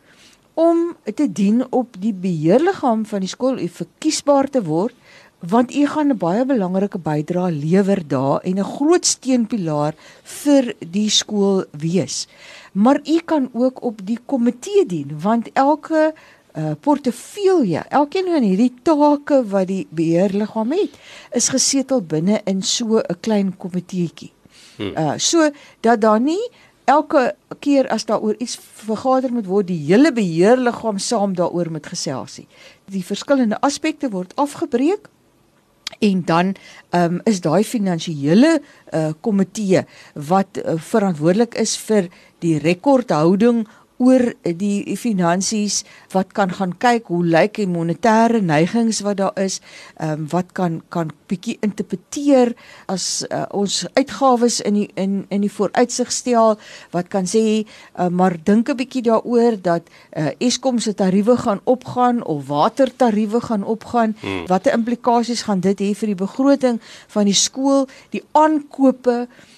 om 0.56 0.96
te 1.14 1.26
dien 1.32 1.60
op 1.70 1.96
die 2.00 2.14
beheerliggaam 2.16 3.04
van 3.06 3.20
die 3.20 3.28
skool, 3.28 3.58
u 3.60 3.68
verkiesbaar 3.68 4.48
te 4.48 4.62
word 4.64 4.94
want 5.38 5.74
u 5.74 5.86
gaan 5.86 6.10
'n 6.10 6.16
baie 6.16 6.44
belangrike 6.44 6.98
bydrae 6.98 7.52
lewer 7.52 8.00
daar 8.08 8.40
en 8.40 8.58
'n 8.58 8.64
groot 8.64 9.06
steunpilaar 9.06 9.94
vir 10.22 10.74
die 10.80 11.10
skool 11.10 11.64
wees. 11.70 12.26
Maar 12.72 13.00
u 13.04 13.18
kan 13.24 13.50
ook 13.52 13.82
op 13.82 14.00
die 14.04 14.18
komitee 14.26 14.86
dien 14.86 15.20
want 15.20 15.50
elke 15.52 16.14
uh, 16.58 16.70
portefeulje, 16.80 17.78
elkeen 17.88 18.24
van 18.24 18.42
hierdie 18.42 18.74
take 18.82 19.44
wat 19.48 19.66
die 19.66 19.86
beheerliggaam 19.90 20.72
het, 20.72 20.90
is 21.32 21.48
gesetel 21.48 22.00
binne 22.02 22.40
in 22.44 22.62
so 22.62 22.98
'n 22.98 23.20
klein 23.20 23.56
komiteetjie. 23.56 24.32
Hmm. 24.76 24.92
Uh 24.96 25.14
so 25.16 25.50
dat 25.80 26.00
daar 26.00 26.20
nie 26.20 26.50
elke 26.86 27.34
keer 27.60 27.88
as 27.90 28.06
daaroor 28.06 28.38
iets 28.38 28.56
vergader 28.86 29.32
moet 29.34 29.48
word, 29.50 29.68
die 29.68 29.82
hele 29.88 30.12
beheerliggaam 30.14 30.98
saam 31.02 31.34
daaroor 31.36 31.70
moet 31.74 31.86
gesels 31.90 32.38
nie. 32.40 32.48
Die 32.94 33.04
verskillende 33.04 33.58
aspekte 33.66 34.10
word 34.14 34.34
afgebreek 34.40 35.10
en 36.02 36.22
dan 36.26 36.54
um, 36.94 37.20
is 37.24 37.40
daai 37.44 37.62
finansiële 37.64 38.56
uh, 38.58 39.10
komitee 39.22 39.84
wat 40.14 40.58
uh, 40.58 40.74
verantwoordelik 40.82 41.54
is 41.62 41.76
vir 41.86 42.10
die 42.44 42.56
rekordhouding 42.62 43.64
oor 43.98 44.32
die 44.42 44.96
finansies 44.96 45.82
wat 46.12 46.34
kan 46.36 46.52
gaan 46.52 46.74
kyk 46.82 47.08
hoe 47.12 47.22
lyk 47.24 47.56
die 47.56 47.68
monetêre 47.70 48.42
neigings 48.44 49.00
wat 49.06 49.20
daar 49.22 49.36
is 49.40 49.60
ehm 49.96 50.12
um, 50.12 50.26
wat 50.32 50.52
kan 50.52 50.82
kan 50.90 51.12
bietjie 51.30 51.56
interpreteer 51.64 52.52
as 52.92 53.24
uh, 53.30 53.44
ons 53.50 53.86
uitgawes 53.94 54.60
in 54.60 54.74
die 54.74 54.88
in 54.94 55.24
in 55.30 55.40
die 55.46 55.52
vooruitsig 55.52 56.12
stel 56.12 56.58
wat 56.92 57.08
kan 57.08 57.26
sê 57.30 57.64
uh, 57.64 58.08
maar 58.08 58.36
dink 58.44 58.68
'n 58.68 58.76
bietjie 58.76 59.02
daaroor 59.02 59.56
dat 59.62 59.82
uh, 60.16 60.30
Eskom 60.38 60.78
se 60.78 60.94
tariewe 60.94 61.36
gaan 61.36 61.60
opgaan 61.64 62.24
of 62.24 62.46
watertariewe 62.46 63.40
gaan 63.40 63.64
opgaan 63.64 64.16
hmm. 64.20 64.46
watter 64.46 64.72
implikasies 64.72 65.42
gaan 65.42 65.60
dit 65.60 65.80
hê 65.80 65.94
vir 65.94 66.06
die 66.06 66.22
begroting 66.26 66.80
van 67.08 67.24
die 67.24 67.40
skool 67.46 67.88
die 68.10 68.22
aankope 68.32 69.26
uh 69.26 69.54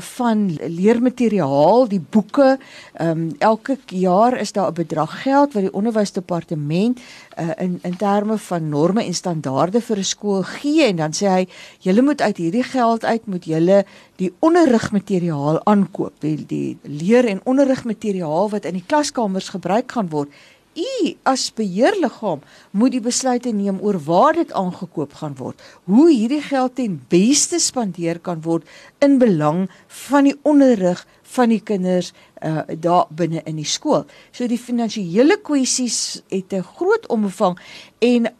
van 0.00 0.56
leermateriaal, 0.66 1.88
die 1.88 2.00
boeke. 2.00 2.58
Ehm 2.94 3.10
um, 3.10 3.34
elke 3.38 3.78
jaar 3.86 4.38
is 4.38 4.52
daar 4.52 4.70
'n 4.70 4.74
bedrag 4.74 5.22
geld 5.22 5.52
wat 5.52 5.62
die 5.62 5.72
onderwysdepartement 5.72 7.00
uh 7.38 7.50
in 7.56 7.78
in 7.82 7.96
terme 7.96 8.38
van 8.38 8.68
norme 8.68 9.04
en 9.04 9.14
standaarde 9.14 9.80
vir 9.80 9.98
'n 9.98 10.04
skool 10.04 10.42
gee 10.42 10.84
en 10.84 10.96
dan 10.96 11.12
sê 11.12 11.26
hy 11.26 11.48
julle 11.78 12.02
moet 12.02 12.20
uit 12.20 12.36
hierdie 12.36 12.62
geld 12.62 13.04
uit 13.04 13.26
moet 13.26 13.44
julle 13.44 13.84
die 14.16 14.32
onderrigmateriaal 14.38 15.64
aankoop, 15.64 16.12
die, 16.18 16.46
die 16.46 16.78
leer 16.82 17.24
en 17.24 17.40
onderrigmateriaal 17.44 18.50
wat 18.50 18.64
in 18.64 18.74
die 18.74 18.86
klaskamers 18.86 19.48
gebruik 19.48 19.92
gaan 19.92 20.08
word 20.08 20.28
u 20.74 21.16
as 21.22 21.50
beheerliggaam 21.54 22.42
moet 22.70 22.94
die 22.94 23.02
besluite 23.02 23.52
neem 23.52 23.80
oor 23.82 23.98
waar 24.06 24.36
dit 24.38 24.52
aangekoop 24.52 25.14
gaan 25.20 25.36
word. 25.38 25.60
Hoe 25.84 26.10
hierdie 26.10 26.42
geld 26.42 26.74
ten 26.74 27.00
beste 27.08 27.58
spandeer 27.58 28.18
kan 28.18 28.42
word 28.42 28.66
in 28.98 29.18
belang 29.18 29.68
van 30.06 30.28
die 30.30 30.36
onderrig 30.42 31.06
van 31.34 31.52
die 31.52 31.60
kinders 31.62 32.12
uh, 32.42 32.62
daar 32.78 33.06
binne 33.10 33.42
in 33.46 33.60
die 33.60 33.68
skool. 33.68 34.06
So 34.32 34.46
die 34.50 34.58
finansiële 34.58 35.38
kwessies 35.42 36.22
het 36.30 36.52
'n 36.52 36.62
groot 36.62 37.06
omvang 37.06 37.58
en 37.98 38.30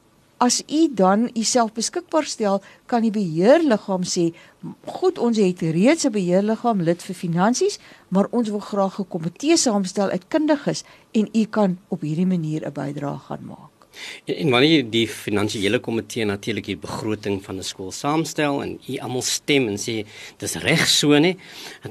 as 0.40 0.62
u 0.68 0.88
dan 0.96 1.28
u 1.36 1.42
self 1.44 1.72
beskikbaar 1.76 2.24
stel, 2.24 2.62
kan 2.88 3.04
die 3.04 3.12
beheerliggaam 3.12 4.04
sê, 4.08 4.32
"Goed, 4.86 5.18
ons 5.18 5.36
het 5.36 5.60
reeds 5.60 6.04
'n 6.06 6.12
beheerliggaam 6.12 6.80
lid 6.82 7.02
vir 7.02 7.14
finansies, 7.14 7.78
maar 8.08 8.26
ons 8.30 8.48
wil 8.48 8.60
graag 8.60 8.98
'n 9.00 9.08
komitee 9.08 9.56
saamstel 9.56 10.08
uit 10.08 10.28
kundiges 10.28 10.84
en 11.12 11.28
u 11.32 11.44
kan 11.44 11.78
op 11.88 12.00
hierdie 12.00 12.26
manier 12.26 12.66
'n 12.66 12.72
bydrae 12.72 13.18
gaan 13.18 13.44
maak." 13.44 13.69
En, 14.26 14.34
en 14.34 14.50
wanneer 14.50 14.84
die 14.90 15.06
finansiële 15.08 15.80
komitee 15.82 16.24
natuurlik 16.24 16.66
die 16.70 16.76
begroting 16.80 17.40
van 17.44 17.58
'n 17.58 17.62
skool 17.62 17.92
saamstel 17.92 18.62
en 18.62 18.78
u 18.88 18.96
almal 18.98 19.22
stem 19.22 19.68
en 19.68 19.78
sê 19.78 20.04
dis 20.38 20.54
reg 20.54 20.88
so 20.88 21.18
nê, 21.18 21.36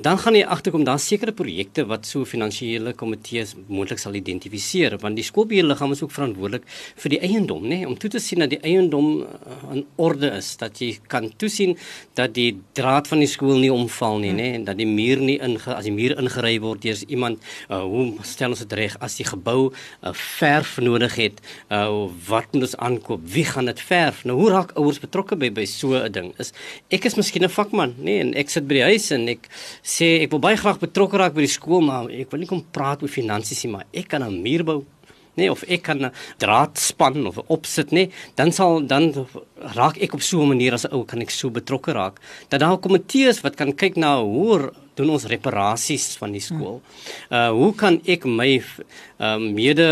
dan 0.02 0.18
gaan 0.18 0.36
jy 0.36 0.44
agterkom 0.44 0.84
daar 0.84 1.00
sekere 1.00 1.32
projekte 1.32 1.86
wat 1.86 2.06
so 2.06 2.26
finansiële 2.26 2.94
komitees 2.94 3.56
moontlik 3.68 4.00
sal 4.00 4.14
identifiseer 4.14 4.98
want 5.02 5.16
die 5.16 5.24
skoolbeheerliggaam 5.24 5.92
is 5.92 6.04
ook 6.04 6.12
verantwoordelik 6.12 6.64
vir 6.96 7.10
die 7.10 7.20
eiendom 7.20 7.68
nê 7.68 7.86
om 7.86 7.98
toe 7.98 8.10
te 8.10 8.20
sien 8.20 8.40
dat 8.40 8.50
die 8.50 8.62
eiendom 8.64 9.22
uh, 9.22 9.74
in 9.74 9.86
orde 9.96 10.32
is, 10.38 10.56
dat 10.58 10.80
jy 10.80 10.98
kan 11.08 11.32
toesien 11.38 11.78
dat 12.16 12.34
die 12.34 12.56
draad 12.74 13.08
van 13.08 13.20
die 13.20 13.28
skool 13.28 13.58
nie 13.60 13.72
omval 13.74 14.20
nie 14.20 14.34
nê 14.34 14.54
en 14.56 14.66
dat 14.66 14.78
die 14.78 14.88
muur 14.88 15.20
nie 15.20 15.40
inge 15.40 15.76
as 15.76 15.86
die 15.86 15.96
muur 15.96 16.18
ingery 16.20 16.60
word 16.60 16.82
deur 16.82 16.98
iemand 17.08 17.40
uh, 17.70 17.82
hoe 17.84 18.14
stel 18.24 18.56
ons 18.56 18.64
dit 18.66 18.78
reg 18.80 18.98
as 19.00 19.18
die 19.20 19.28
gebou 19.28 19.70
'n 19.70 19.74
uh, 20.10 20.14
verf 20.14 20.78
nodig 20.80 21.16
het 21.16 21.42
uh, 21.70 21.89
wat 22.28 22.54
moet 22.54 22.66
ons 22.68 22.76
aankoop? 22.78 23.22
Wie 23.34 23.46
gaan 23.46 23.70
dit 23.70 23.82
verf? 23.90 24.24
Nou 24.28 24.38
hoe 24.40 24.50
raak 24.54 24.74
ouers 24.80 25.00
betrokke 25.02 25.38
by 25.40 25.50
by 25.56 25.66
so 25.66 25.94
'n 25.96 26.12
ding? 26.12 26.34
Is 26.40 26.54
ek 26.90 27.06
is 27.06 27.16
miskien 27.16 27.44
'n 27.44 27.50
vakman, 27.50 27.96
nê, 27.98 28.04
nee, 28.04 28.20
en 28.20 28.34
ek 28.34 28.50
sit 28.50 28.68
by 28.68 28.76
die 28.76 28.88
huis 28.92 29.12
en 29.12 29.28
ek 29.28 29.50
sê 29.84 30.22
ek 30.24 30.32
wil 30.32 30.40
baie 30.40 30.58
graag 30.58 30.80
betrokke 30.80 31.18
raak 31.18 31.34
by 31.34 31.42
die 31.42 31.58
skool, 31.58 31.82
maar 31.82 32.10
ek 32.10 32.32
wil 32.32 32.40
nie 32.40 32.48
kom 32.48 32.66
praat 32.72 33.02
oor 33.02 33.10
finansies 33.10 33.64
nie, 33.64 33.72
maar 33.72 33.86
ek 33.94 34.08
kan 34.08 34.24
'n 34.24 34.42
muur 34.42 34.64
bou 34.64 34.86
nee 35.40 35.52
of 35.52 35.64
ek 35.68 35.84
kan 35.88 36.06
'n 36.06 36.12
draad 36.38 36.78
span 36.78 37.28
of 37.28 37.40
opsit 37.48 37.92
nê 37.92 38.10
dan 38.36 38.52
sal 38.52 38.86
dan 38.86 39.14
raak 39.76 39.98
ek 39.98 40.14
op 40.14 40.22
so 40.22 40.42
'n 40.42 40.50
manier 40.54 40.74
as 40.74 40.86
'n 40.86 40.94
ou 40.94 41.04
kan 41.06 41.22
ek 41.22 41.32
so 41.32 41.50
betrokke 41.50 41.92
raak 41.94 42.20
dat 42.50 42.60
daar 42.60 42.78
komitees 42.78 43.42
wat 43.42 43.56
kan 43.56 43.74
kyk 43.74 43.96
na 43.98 44.22
hoe 44.22 44.72
doen 45.00 45.14
ons 45.16 45.28
reparasies 45.32 46.12
van 46.20 46.34
die 46.36 46.44
skool. 46.44 46.80
Uh 47.32 47.50
hoe 47.56 47.72
kan 47.78 48.00
ek 48.10 48.28
my 48.28 48.60
um 49.24 49.46
mede 49.56 49.88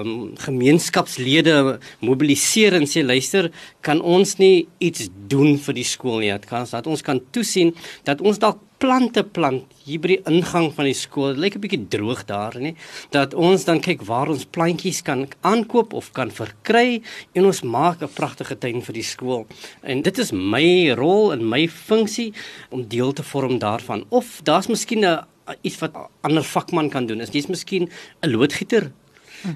um 0.00 0.12
gemeenskapslede 0.40 1.78
mobiliseer 2.04 2.78
en 2.78 2.88
sê 2.88 3.04
luister, 3.04 3.50
kan 3.84 4.00
ons 4.00 4.36
nie 4.40 4.66
iets 4.80 5.10
doen 5.28 5.56
vir 5.60 5.76
die 5.76 5.86
skool 5.86 6.22
nie? 6.24 6.32
Dat 6.32 6.48
kan 6.48 6.68
dat 6.70 6.88
ons 6.88 7.04
kan 7.04 7.20
toesien 7.32 7.74
dat 8.08 8.24
ons 8.24 8.40
dalk 8.40 8.62
plante 8.78 9.22
plant 9.24 9.64
hier 9.84 10.00
by 10.02 10.10
die 10.12 10.18
ingang 10.28 10.68
van 10.76 10.88
die 10.88 10.96
skool. 10.96 11.34
Dit 11.34 11.42
lyk 11.42 11.54
'n 11.56 11.60
bietjie 11.60 11.88
droog 11.88 12.24
daar, 12.26 12.54
nê? 12.58 12.74
Dat 13.10 13.34
ons 13.34 13.64
dan 13.64 13.80
kyk 13.80 14.02
waar 14.02 14.28
ons 14.28 14.44
plantjies 14.44 15.02
kan 15.02 15.28
aankoop 15.42 15.92
of 15.92 16.12
kan 16.12 16.30
verkry 16.30 17.02
en 17.34 17.44
ons 17.46 17.62
maak 17.62 18.02
'n 18.02 18.08
pragtige 18.08 18.58
tuin 18.58 18.82
vir 18.82 18.94
die 18.94 19.02
skool. 19.02 19.46
En 19.82 20.02
dit 20.02 20.18
is 20.18 20.32
my 20.32 20.92
rol 20.94 21.32
en 21.32 21.48
my 21.48 21.68
funksie 21.68 22.32
om 22.70 22.86
deel 22.88 23.12
te 23.12 23.22
vorm 23.22 23.58
daarvan. 23.58 24.04
Of 24.10 24.40
daar's 24.44 24.68
miskien 24.68 25.04
'n 25.04 25.24
iets 25.62 25.78
wat 25.78 25.94
'n 25.94 26.08
ander 26.22 26.44
vakman 26.44 26.90
kan 26.90 27.06
doen. 27.06 27.20
Is 27.20 27.30
dis 27.30 27.46
miskien 27.46 27.88
'n 28.22 28.30
loodgieter? 28.30 28.92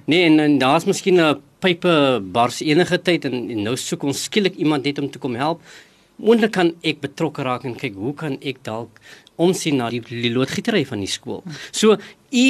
Nee, 0.05 0.25
en, 0.25 0.41
en 0.41 0.59
daar's 0.59 0.85
miskien 0.85 1.21
'n 1.21 1.41
pype 1.59 2.21
bars 2.33 2.61
enige 2.61 3.03
tyd 3.03 3.25
en, 3.25 3.51
en 3.51 3.63
nou 3.63 3.77
soek 3.77 4.03
ons 4.03 4.23
skielik 4.23 4.55
iemand 4.57 4.85
net 4.85 4.99
om 4.99 5.11
te 5.11 5.19
kom 5.19 5.35
help 5.35 5.61
moontlik 6.21 6.53
kan 6.57 6.75
ek 6.87 7.01
betrokke 7.05 7.45
raak 7.47 7.65
en 7.69 7.79
kyk 7.79 7.97
hoe 8.01 8.15
kan 8.15 8.37
ek 8.41 8.63
dalk 8.67 9.01
omsien 9.41 9.81
na 9.81 9.89
die, 9.93 10.03
die 10.05 10.33
loodgietery 10.35 10.85
van 10.89 11.01
die 11.05 11.11
skool. 11.11 11.41
So 11.73 11.97
u 11.97 12.49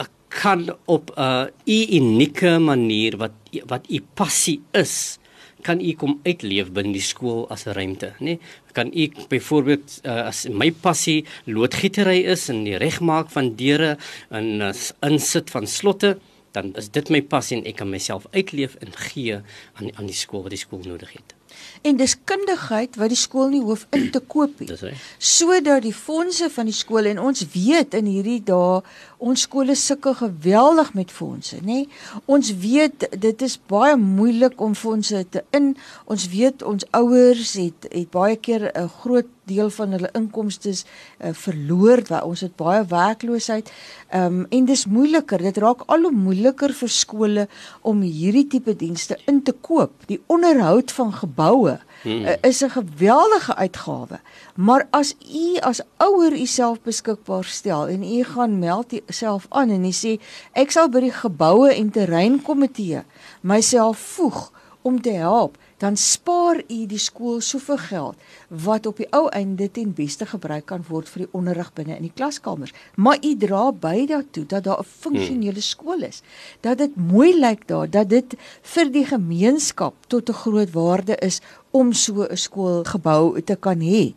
uh, 0.00 0.08
kan 0.28 0.70
op 0.86 1.12
'n 1.14 1.20
uh, 1.20 1.46
u 1.66 1.78
unieke 2.00 2.58
manier 2.58 3.16
wat 3.16 3.36
wat 3.68 3.86
u 3.90 4.00
passie 4.14 4.60
is 4.72 5.18
kan 5.64 5.80
u 5.80 5.92
kom 5.96 6.18
uitleef 6.28 6.70
binne 6.76 6.92
die 6.92 7.04
skool 7.04 7.46
as 7.48 7.64
'n 7.66 7.72
ruimte, 7.72 8.12
nê? 8.20 8.38
Kan 8.72 8.90
u 8.92 9.08
byvoorbeeld 9.28 10.00
uh, 10.04 10.28
as 10.28 10.46
my 10.48 10.70
passie 10.70 11.24
loodgietery 11.46 12.20
is 12.34 12.48
en 12.48 12.64
die 12.64 12.76
regmaak 12.76 13.30
van 13.30 13.54
deure 13.56 13.96
en 14.30 14.60
uh, 14.60 14.72
insit 15.00 15.50
van 15.50 15.66
slotte, 15.66 16.18
dan 16.52 16.74
is 16.76 16.88
dit 16.88 17.10
my 17.10 17.22
passie 17.22 17.56
en 17.58 17.64
ek 17.66 17.76
kan 17.80 17.90
myself 17.90 18.26
uitleef 18.32 18.76
en 18.84 18.92
gee 19.08 19.40
aan 19.74 19.88
aan 19.96 20.06
die 20.06 20.20
skool 20.24 20.42
wat 20.42 20.54
die 20.54 20.64
skool 20.66 20.84
nodig 20.84 21.16
het 21.16 21.34
en 21.82 21.96
dis 21.96 22.16
kundigheid 22.24 22.96
wat 23.00 23.12
die 23.12 23.18
skool 23.18 23.50
nie 23.52 23.62
hoef 23.64 23.86
in 23.96 24.10
te 24.14 24.20
koop 24.20 24.60
nie. 24.60 24.70
Sodat 25.18 25.82
die 25.84 25.94
fondse 25.94 26.50
van 26.50 26.70
die 26.70 26.76
skool 26.76 27.10
en 27.10 27.20
ons 27.20 27.44
weet 27.54 27.94
in 27.98 28.08
hierdie 28.10 28.40
dae 28.44 28.80
ons 29.24 29.46
skole 29.46 29.74
sukkel 29.78 30.14
geweldig 30.18 30.92
met 30.94 31.12
fondse, 31.12 31.56
nê? 31.64 31.84
Ons 32.26 32.52
weet 32.60 33.06
dit 33.20 33.44
is 33.46 33.56
baie 33.70 33.96
moeilik 33.96 34.60
om 34.60 34.74
fondse 34.76 35.24
te 35.30 35.44
in. 35.56 35.72
Ons 36.10 36.28
weet 36.32 36.62
ons 36.62 36.84
ouers 36.92 37.54
het 37.60 37.88
het 37.90 38.10
baie 38.12 38.36
keer 38.36 38.70
'n 38.74 38.88
groot 39.00 39.33
deel 39.44 39.70
van 39.70 39.92
hulle 39.96 40.10
inkomste 40.12 40.72
uh, 40.74 41.32
verloor 41.32 42.02
waar 42.08 42.24
ons 42.24 42.40
het 42.40 42.56
baie 42.56 42.84
werkloosheid. 42.88 43.70
Ehm 44.08 44.40
um, 44.40 44.46
en 44.50 44.64
dis 44.64 44.86
moeiliker. 44.86 45.42
Dit 45.42 45.58
raak 45.62 45.82
al 45.86 46.06
hoe 46.06 46.12
moeiliker 46.12 46.72
vir 46.72 46.88
skole 46.88 47.48
om 47.82 48.00
hierdie 48.00 48.46
tipe 48.46 48.76
dienste 48.76 49.18
in 49.26 49.42
te 49.42 49.52
koop. 49.52 50.06
Die 50.06 50.20
onderhoud 50.26 50.92
van 50.92 51.12
geboue 51.12 51.78
hmm. 52.02 52.24
uh, 52.24 52.36
is 52.42 52.62
'n 52.64 52.70
geweldige 52.70 53.54
uitgawe. 53.54 54.20
Maar 54.54 54.86
as 54.90 55.14
u 55.34 55.58
as 55.60 55.82
ouer 55.96 56.32
u 56.32 56.46
self 56.46 56.80
beskikbaar 56.80 57.44
stel 57.44 57.88
en 57.88 58.02
u 58.02 58.24
gaan 58.24 58.58
meld 58.58 58.92
self 59.08 59.46
aan 59.48 59.70
en 59.70 59.84
u 59.84 59.92
sê 59.92 60.20
ek 60.52 60.70
sal 60.70 60.88
by 60.88 61.00
die 61.00 61.12
geboue 61.14 61.72
en 61.74 61.90
terreinkomitee 61.90 63.02
myself 63.40 63.98
voeg 63.98 64.52
om 64.84 65.00
te 65.00 65.10
help 65.16 65.56
dan 65.80 65.96
spaar 65.96 66.60
u 66.68 66.78
die 66.86 67.00
skool 67.00 67.40
soveel 67.40 67.78
geld 67.88 68.16
wat 68.64 68.86
op 68.86 69.00
die 69.00 69.08
ou 69.16 69.26
einde 69.32 69.70
ten 69.72 69.94
beste 69.96 70.26
gebruik 70.28 70.66
kan 70.68 70.84
word 70.88 71.08
vir 71.08 71.24
die 71.24 71.32
onderrig 71.32 71.70
binne 71.76 71.96
in 71.96 72.06
die 72.06 72.12
klaskamers. 72.14 72.72
Maar 72.96 73.18
u 73.24 73.32
dra 73.40 73.62
by 73.72 74.04
daartoe 74.10 74.44
dat 74.46 74.64
daar 74.64 74.80
'n 74.84 74.92
funksionele 75.04 75.60
skool 75.60 76.02
is. 76.02 76.22
Dat 76.60 76.78
dit 76.78 76.96
mooi 76.96 77.32
lyk 77.40 77.68
daar, 77.68 77.90
dat 77.90 78.08
dit 78.08 78.36
vir 78.62 78.90
die 78.92 79.06
gemeenskap 79.06 79.94
tot 80.06 80.28
'n 80.28 80.40
groot 80.44 80.70
waarde 80.72 81.16
is 81.16 81.40
om 81.70 81.92
so 81.92 82.22
'n 82.22 82.36
skoolgebou 82.36 83.42
te 83.42 83.56
kan 83.56 83.80
hê. 83.80 84.14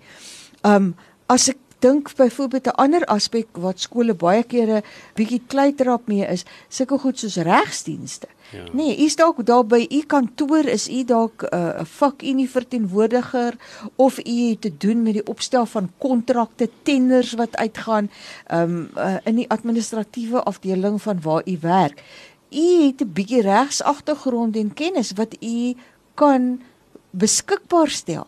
Um 0.64 0.96
as 1.26 1.48
ek 1.50 1.58
dink 1.80 2.16
byvoorbeeld 2.16 2.68
'n 2.68 2.80
ander 2.84 3.06
aspek 3.06 3.48
wat 3.52 3.80
skole 3.80 4.14
baie 4.14 4.44
kere 4.44 4.84
bietjie 5.14 5.42
kleitrap 5.48 6.08
mee 6.08 6.26
is, 6.26 6.46
sulke 6.70 6.98
goed 6.98 7.20
soos 7.20 7.36
regsdienste. 7.36 8.28
Ja. 8.52 8.64
Nee, 8.72 8.98
u 8.98 9.04
is 9.04 9.16
dalk 9.16 9.46
daar 9.46 9.66
by 9.66 9.86
u 9.90 10.02
kantoor 10.08 10.66
is 10.66 10.90
u 10.90 11.04
dalk 11.04 11.42
uh, 11.44 11.50
'n 11.50 11.80
uh, 11.80 11.86
vakunie 11.86 12.50
verteenwoordiger 12.50 13.56
of 13.96 14.20
u 14.26 14.50
het 14.50 14.62
te 14.62 14.78
doen 14.78 15.02
met 15.04 15.14
die 15.14 15.28
opstel 15.28 15.66
van 15.66 15.92
kontrakte, 15.98 16.70
tenders 16.84 17.34
wat 17.34 17.58
uitgaan 17.58 18.10
um, 18.52 18.90
uh, 18.98 19.16
in 19.24 19.36
die 19.36 19.50
administratiewe 19.50 20.44
afdeling 20.44 21.02
van 21.02 21.22
waar 21.22 21.42
u 21.46 21.58
werk. 21.62 22.04
U 22.52 22.84
het 22.86 23.02
'n 23.02 23.12
bietjie 23.14 23.42
regsagtergrond 23.42 24.56
en 24.56 24.74
kennis 24.74 25.12
wat 25.12 25.36
u 25.44 25.76
kan 26.14 26.62
beskikbaar 27.10 27.90
stel 27.90 28.28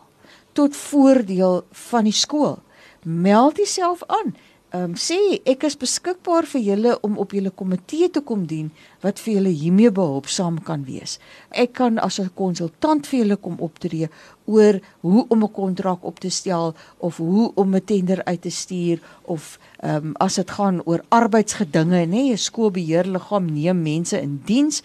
tot 0.52 0.76
voordeel 0.76 1.64
van 1.70 2.04
die 2.04 2.12
skool. 2.12 2.58
Meld 3.02 3.56
jouself 3.56 4.02
aan 4.06 4.34
ehm 4.72 4.90
um, 4.90 4.94
sê 4.94 5.16
ek 5.50 5.64
is 5.66 5.74
beskikbaar 5.74 6.46
vir 6.46 6.60
julle 6.62 6.92
om 7.06 7.16
op 7.18 7.32
julle 7.34 7.50
komitee 7.50 8.08
te 8.14 8.20
kom 8.22 8.44
dien 8.46 8.68
wat 9.02 9.18
vir 9.18 9.34
julle 9.34 9.50
hiermee 9.50 9.90
behulpsaam 9.90 10.60
kan 10.62 10.84
wees. 10.86 11.18
Ek 11.50 11.72
kan 11.74 11.98
as 11.98 12.20
'n 12.20 12.30
konsultant 12.34 13.06
vir 13.06 13.18
julle 13.20 13.36
kom 13.36 13.56
optree 13.58 14.08
oor 14.46 14.80
hoe 15.00 15.24
om 15.28 15.42
'n 15.42 15.52
kontrak 15.52 16.04
op 16.04 16.20
te 16.20 16.30
stel 16.30 16.74
of 16.98 17.16
hoe 17.16 17.52
om 17.54 17.74
'n 17.74 17.84
tender 17.84 18.24
uit 18.24 18.42
te 18.42 18.50
stuur 18.50 18.98
of 19.22 19.58
ehm 19.82 20.06
um, 20.06 20.14
as 20.18 20.34
dit 20.34 20.50
gaan 20.50 20.82
oor 20.84 21.02
arbeidsgedinge, 21.08 22.06
nê, 22.06 22.06
nee, 22.06 22.32
'n 22.32 22.38
skoolbeheerliggaam 22.38 23.46
neem 23.52 23.82
mense 23.82 24.20
in 24.20 24.40
diens 24.44 24.82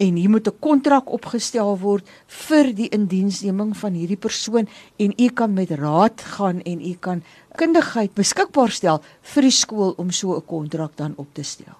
en 0.00 0.16
hier 0.16 0.30
moet 0.30 0.48
'n 0.48 0.58
kontrak 0.60 1.12
opgestel 1.12 1.78
word 1.78 2.04
vir 2.26 2.72
die 2.74 2.88
indiensneming 2.88 3.76
van 3.76 3.92
hierdie 3.94 4.16
persoon 4.16 4.68
en 4.96 5.12
u 5.16 5.28
kan 5.28 5.52
met 5.52 5.70
raad 5.70 6.20
gaan 6.20 6.62
en 6.62 6.80
u 6.80 6.94
kan 7.00 7.22
kundigheid 7.56 8.14
beskikbaar 8.14 8.70
stel 8.70 9.02
vir 9.22 9.42
die 9.42 9.58
skool 9.62 9.94
om 9.96 10.10
so 10.10 10.36
'n 10.36 10.46
kontrak 10.46 10.96
dan 10.96 11.12
op 11.16 11.28
te 11.32 11.42
stel. 11.42 11.76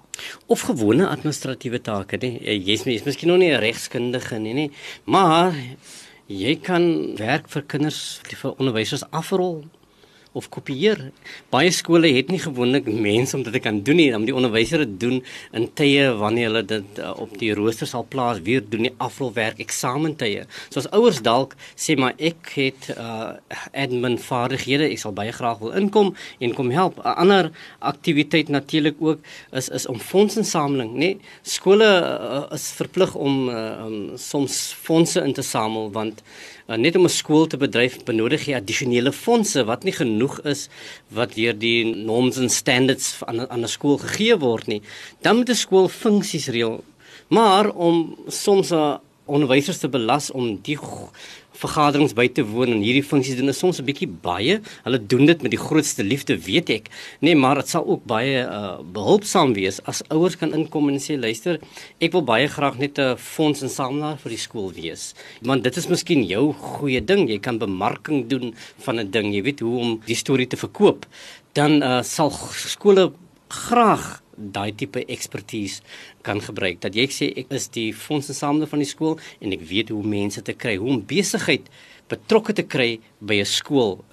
Of 0.47 0.61
gewone 0.61 1.07
administratiewe 1.07 1.81
take, 1.81 2.17
nê. 2.17 2.39
Jy's 2.67 2.83
mens 2.83 3.03
miskien 3.03 3.29
nog 3.29 3.39
nie 3.39 3.51
'n 3.51 3.59
regskundige 3.59 4.39
nie, 4.39 4.53
nê, 4.53 4.71
maar 5.05 5.53
jy 6.27 6.55
kan 6.55 7.15
werk 7.17 7.49
vir 7.49 7.61
kinders, 7.61 8.21
vir 8.23 8.53
onderwysers 8.57 9.03
afrol 9.09 9.63
of 10.37 10.47
kopieer. 10.53 11.09
Baie 11.51 11.71
skole 11.75 12.09
het 12.15 12.29
nie 12.31 12.39
gewoonlik 12.39 12.87
mense 12.87 13.35
om 13.35 13.43
dit 13.43 13.53
te 13.53 13.61
kan 13.63 13.81
doen 13.83 13.99
nie, 13.99 14.09
om 14.15 14.25
die 14.27 14.35
onderwysers 14.35 14.85
te 14.85 14.97
doen 15.03 15.19
in 15.57 15.67
tye 15.75 16.07
wanneer 16.19 16.49
hulle 16.49 16.63
dit 16.67 17.01
uh, 17.03 17.11
op 17.19 17.33
die 17.41 17.51
rooster 17.57 17.89
sal 17.89 18.05
plaas, 18.07 18.39
weer 18.45 18.63
doen 18.63 18.87
die 18.87 18.93
afrolwerk, 19.03 19.59
eksamentye. 19.63 20.45
So 20.69 20.79
as 20.79 20.89
ouers 20.95 21.19
dalk 21.25 21.57
sê 21.75 21.97
maar 21.99 22.15
ek 22.17 22.53
het 22.55 22.89
uh, 22.95 23.33
admin 23.75 24.17
vaardighede, 24.21 24.87
ek 24.91 25.03
sal 25.03 25.15
baie 25.17 25.33
graag 25.35 25.59
wil 25.63 25.75
inkom 25.77 26.13
en 26.39 26.55
kom 26.55 26.71
help. 26.71 27.01
'n 27.01 27.19
Ander 27.21 27.51
aktiwiteit 27.79 28.49
natuurlik 28.49 28.97
ook 28.99 29.19
is 29.51 29.69
is 29.69 29.85
om 29.87 29.99
fondsinsameling, 29.99 30.95
nê. 30.95 31.11
Skole 31.43 31.85
uh, 31.85 32.45
is 32.55 32.71
verplig 32.79 33.15
om 33.15 33.49
uh, 33.49 33.85
um, 33.85 34.17
soms 34.17 34.73
fondse 34.79 35.21
in 35.21 35.33
te 35.33 35.43
samel 35.43 35.91
want 35.91 36.23
uh, 36.71 36.77
net 36.77 36.95
om 36.95 37.05
'n 37.05 37.09
skool 37.09 37.47
te 37.47 37.57
bedryf 37.57 38.03
benodig 38.07 38.47
jy 38.47 38.55
addisionele 38.55 39.11
fondse 39.11 39.63
wat 39.67 39.83
nie 39.83 39.93
genoeg 39.93 40.39
is 40.45 40.69
wat 41.09 41.35
deur 41.35 41.53
die 41.53 41.83
norms 41.85 42.37
en 42.37 42.49
standards 42.49 43.19
aan 43.27 43.49
aan 43.49 43.63
'n 43.63 43.67
skool 43.67 43.97
gegee 43.97 44.37
word 44.37 44.67
nie. 44.67 44.81
Dan 45.21 45.35
moet 45.35 45.49
'n 45.49 45.55
skool 45.55 45.87
funksies 45.89 46.47
reël. 46.47 46.83
Maar 47.27 47.71
om 47.75 48.15
soms 48.27 48.71
'n 48.71 48.99
onderwysers 49.25 49.79
te 49.79 49.89
belas 49.89 50.31
om 50.31 50.59
die 50.61 50.77
vergaderings 51.53 52.13
by 52.15 52.27
te 52.31 52.43
woon 52.47 52.71
en 52.73 52.81
hierdie 52.83 53.03
funksies 53.05 53.37
doen 53.37 53.51
is 53.51 53.59
soms 53.59 53.79
'n 53.79 53.85
bietjie 53.85 54.07
baie. 54.07 54.59
Hulle 54.83 54.99
doen 54.99 55.25
dit 55.25 55.41
met 55.41 55.51
die 55.51 55.59
grootste 55.59 56.03
liefde, 56.03 56.37
weet 56.37 56.69
ek. 56.69 56.89
Nee, 57.19 57.35
maar 57.35 57.55
dit 57.55 57.69
sal 57.69 57.85
ook 57.85 58.05
baie 58.05 58.43
uh, 58.45 58.79
behulpsaam 58.81 59.53
wees 59.53 59.79
as 59.85 60.01
ouers 60.09 60.37
kan 60.37 60.53
inkom 60.53 60.89
en 60.89 60.99
sê 60.99 61.19
luister, 61.19 61.59
ek 61.99 62.11
wil 62.13 62.23
baie 62.23 62.47
graag 62.47 62.77
net 62.77 62.99
'n 62.99 63.17
fonds 63.17 63.61
insamelaar 63.61 64.17
vir 64.17 64.29
die 64.29 64.39
skool 64.47 64.71
wees. 64.71 65.13
Want 65.41 65.63
dit 65.63 65.77
is 65.77 65.87
miskien 65.87 66.23
jou 66.23 66.53
goeie 66.53 67.03
ding. 67.03 67.29
Jy 67.29 67.39
kan 67.39 67.57
bemarking 67.57 68.27
doen 68.27 68.53
van 68.79 68.99
'n 68.99 69.11
ding. 69.11 69.33
Jy 69.33 69.41
weet 69.43 69.59
hoe 69.59 69.79
om 69.79 70.01
die 70.05 70.15
storie 70.15 70.47
te 70.47 70.57
verkoop. 70.57 71.05
Dan 71.53 71.83
uh, 71.83 72.01
sal 72.03 72.31
skole 72.31 73.11
graag 73.49 74.21
daai 74.41 74.71
tipe 74.75 75.05
ekspertise 75.05 75.81
kan 76.25 76.41
gebruik. 76.41 76.81
Dat 76.81 76.95
jy 76.97 77.07
sê 77.11 77.31
ek 77.37 77.53
is 77.57 77.69
die 77.69 77.91
fondsinsameler 77.93 78.67
van 78.67 78.83
die 78.83 78.89
skool 78.89 79.19
en 79.39 79.53
ek 79.55 79.63
weet 79.69 79.93
hoe 79.93 80.03
mense 80.03 80.41
te 80.41 80.53
kry, 80.53 80.77
hoe 80.81 80.89
om 80.95 81.05
besigheid 81.05 81.69
betrokke 82.11 82.53
te 82.53 82.63
kry 82.63 82.99
by 83.21 83.39
'n 83.39 83.45
skool 83.45 84.03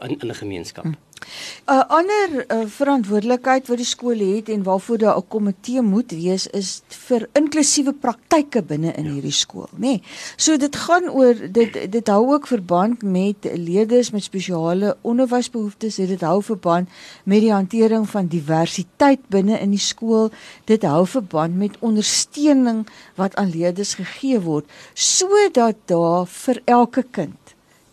in 0.00 0.18
in 0.20 0.28
'n 0.30 0.34
gemeenskap. 0.34 0.84
Hmm. 0.84 0.96
'n 1.20 1.72
uh, 1.72 1.84
Ander 1.88 2.44
uh, 2.48 2.66
verantwoordelikheid 2.66 3.68
wat 3.68 3.76
die 3.76 3.86
skool 3.86 4.18
het 4.18 4.48
en 4.48 4.62
waarvoor 4.62 4.98
daar 4.98 5.16
'n 5.16 5.28
komitee 5.28 5.82
moet 5.82 6.10
wees 6.10 6.46
is 6.46 6.82
vir 6.88 7.28
inklusiewe 7.32 7.92
praktyke 7.92 8.62
binne 8.62 8.92
in 8.92 9.04
ja. 9.04 9.12
hierdie 9.12 9.32
skool, 9.32 9.68
nê. 9.76 9.78
Nee. 9.78 10.02
So 10.36 10.56
dit 10.56 10.76
gaan 10.76 11.10
oor 11.10 11.34
dit 11.52 11.92
dit 11.92 12.06
hou 12.08 12.32
ook 12.32 12.46
verband 12.46 13.02
met 13.02 13.36
leerders 13.54 14.10
met 14.10 14.22
spesiale 14.22 14.96
onderwysbehoeftes, 15.00 15.94
dit 15.96 16.20
hou 16.20 16.42
verband 16.42 16.88
met 17.24 17.40
die 17.40 17.52
hantering 17.52 18.08
van 18.08 18.26
diversiteit 18.26 19.20
binne 19.28 19.58
in 19.58 19.70
die 19.70 19.86
skool, 19.92 20.30
dit 20.64 20.82
hou 20.82 21.06
verband 21.06 21.56
met 21.56 21.76
ondersteuning 21.78 22.86
wat 23.14 23.34
aan 23.34 23.50
leerders 23.50 23.94
gegee 23.94 24.40
word 24.40 24.64
sodat 24.94 25.76
daar 25.84 26.26
vir 26.26 26.62
elke 26.64 27.04
kind 27.10 27.39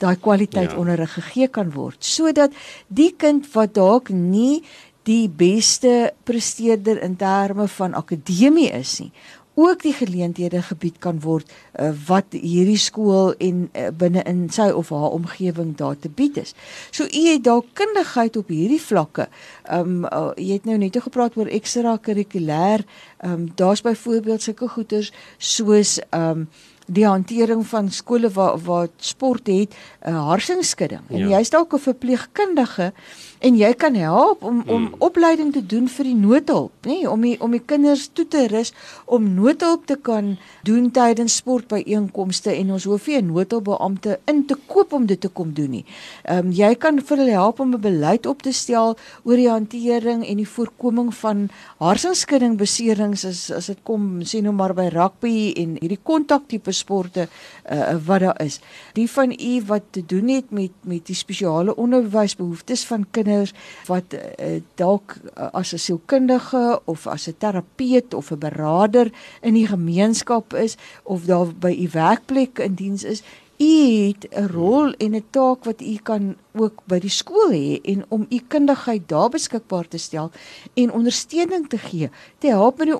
daai 0.03 0.15
kwaliteit 0.15 0.71
ja. 0.71 0.77
onderrig 0.77 1.13
gegee 1.13 1.47
kan 1.47 1.71
word 1.73 2.03
sodat 2.03 2.53
die 2.87 3.13
kind 3.17 3.47
wat 3.53 3.73
dalk 3.77 4.09
nie 4.09 4.63
die 5.07 5.29
beste 5.29 6.11
presteerder 6.27 6.99
in 7.03 7.15
terme 7.15 7.67
van 7.67 7.93
akademie 7.95 8.69
is 8.71 8.99
nie 8.99 9.11
ook 9.57 9.81
die 9.81 9.93
geleenthede 9.93 10.61
gebied 10.61 10.99
kan 11.01 11.17
word 11.21 11.49
uh, 11.49 11.89
wat 12.05 12.35
hierdie 12.37 12.77
skool 12.77 13.33
en 13.41 13.63
uh, 13.73 13.87
binne 13.89 14.21
in 14.29 14.43
sy 14.53 14.67
of 14.69 14.91
haar 14.93 15.15
omgewing 15.17 15.73
daar 15.79 15.97
te 15.97 16.11
bied 16.13 16.37
is. 16.37 16.53
So 16.93 17.09
u 17.09 17.23
het 17.25 17.43
dalk 17.47 17.71
kundigheid 17.73 18.37
op 18.37 18.53
hierdie 18.53 18.81
vlakke. 18.81 19.25
Ehm 19.65 20.05
um, 20.05 20.05
uh, 20.05 20.29
jy 20.37 20.59
het 20.59 20.69
nou 20.69 20.77
net 20.77 21.01
gepraat 21.01 21.37
oor 21.41 21.49
ekstrakurrikulêr. 21.49 22.85
Ehm 23.17 23.33
um, 23.33 23.51
daar's 23.55 23.81
byvoorbeeld 23.81 24.45
sulke 24.45 24.69
goeders 24.77 25.13
soos 25.37 25.97
ehm 26.09 26.45
um, 26.45 26.49
die 26.87 27.05
hantering 27.05 27.65
van 27.67 27.91
skole 27.91 28.29
waar 28.31 28.57
waar 28.63 28.87
sport 28.97 29.47
het 29.47 29.75
'n 30.05 30.09
uh, 30.09 30.27
harsingskudding 30.27 31.01
en 31.09 31.27
ja. 31.27 31.37
jy's 31.37 31.49
dalk 31.49 31.73
'n 31.73 31.79
verpleegkundige 31.79 32.93
en 33.39 33.57
jy 33.57 33.69
kan 33.77 33.95
help 33.95 34.43
om 34.43 34.63
om 34.65 34.87
hmm. 34.87 34.95
opleiding 35.03 35.51
te 35.53 35.61
doen 35.61 35.87
vir 35.91 36.07
die 36.09 36.15
noodhulp, 36.17 36.71
nê, 36.87 37.01
nee, 37.01 37.09
om 37.09 37.21
die 37.21 37.35
om 37.43 37.53
die 37.53 37.61
kinders 37.61 38.07
toe 38.09 38.25
te 38.25 38.47
rus 38.49 38.73
om 39.05 39.27
noodhulp 39.35 39.85
te 39.85 39.97
kan 40.01 40.33
doen 40.65 40.89
tydens 40.91 41.37
sportbyeenkomste 41.41 42.55
en 42.55 42.73
ons 42.77 42.87
hoef 42.89 43.07
nie 43.07 43.19
'n 43.21 43.29
noodhulpbeampte 43.29 44.19
in 44.25 44.45
te 44.45 44.57
koop 44.67 44.93
om 44.93 45.05
dit 45.05 45.21
te 45.21 45.29
kom 45.29 45.53
doen 45.53 45.69
nie. 45.69 45.85
Ehm 46.23 46.47
um, 46.47 46.51
jy 46.51 46.73
kan 46.75 46.99
vir 47.01 47.17
hulle 47.17 47.31
help 47.31 47.59
om 47.59 47.73
'n 47.73 47.81
beleid 47.81 48.25
op 48.25 48.41
te 48.41 48.51
stel 48.51 48.97
oor 49.23 49.35
die 49.35 49.49
hantering 49.49 50.25
en 50.25 50.37
die 50.37 50.49
voorkoming 50.55 51.13
van 51.13 51.49
harsingskudding 51.77 52.57
beserings 52.57 53.25
as 53.25 53.51
as 53.51 53.67
dit 53.67 53.79
kom 53.83 54.23
sien 54.23 54.43
nou 54.43 54.53
maar 54.53 54.73
by 54.73 54.87
rugby 54.87 55.53
en 55.55 55.77
hierdie 55.79 56.01
kontaktipe 56.03 56.71
sporte 56.71 57.27
uh, 57.71 57.95
wat 58.05 58.19
daar 58.19 58.41
is. 58.41 58.59
Die 58.93 59.09
van 59.09 59.31
u 59.31 59.61
wat 59.65 59.83
te 59.91 60.05
doen 60.05 60.27
het 60.27 60.49
met 60.51 60.71
met 60.83 61.05
die 61.05 61.15
spesiale 61.15 61.75
onderwysbehoeftes 61.75 62.85
van 62.85 63.05
kinders 63.11 63.26
kinders 63.27 63.53
wat 63.87 64.13
uh, 64.13 64.61
dalk 64.75 65.17
uh, 65.37 65.49
as 65.51 65.73
'n 65.73 65.77
sielkundige 65.77 66.81
of 66.85 67.07
as 67.07 67.27
'n 67.27 67.35
terapeut 67.37 68.13
of 68.13 68.31
'n 68.31 68.39
beraader 68.39 69.11
in 69.41 69.53
die 69.53 69.67
gemeenskap 69.67 70.53
is 70.53 70.77
of 71.03 71.25
daar 71.25 71.47
by 71.59 71.71
u 71.71 71.89
werkplek 71.91 72.59
in 72.59 72.73
diens 72.73 73.03
is 73.03 73.23
u 73.57 73.73
het 74.07 74.27
'n 74.31 74.47
rol 74.47 74.93
en 74.97 75.15
'n 75.15 75.25
taak 75.29 75.63
wat 75.63 75.81
u 75.81 75.97
kan 76.03 76.35
ook 76.53 76.81
by 76.85 76.99
die 76.99 77.09
skool 77.09 77.51
hê 77.51 77.81
en 77.81 78.05
om 78.09 78.25
u 78.29 78.39
kundigheid 78.47 79.09
daar 79.09 79.29
beskikbaar 79.29 79.87
te 79.87 79.97
stel 79.97 80.31
en 80.73 80.91
ondersteuning 80.91 81.69
te 81.69 81.77
gee 81.77 82.09
te 82.37 82.47
help 82.47 82.77
met 82.77 82.87
die 82.87 82.99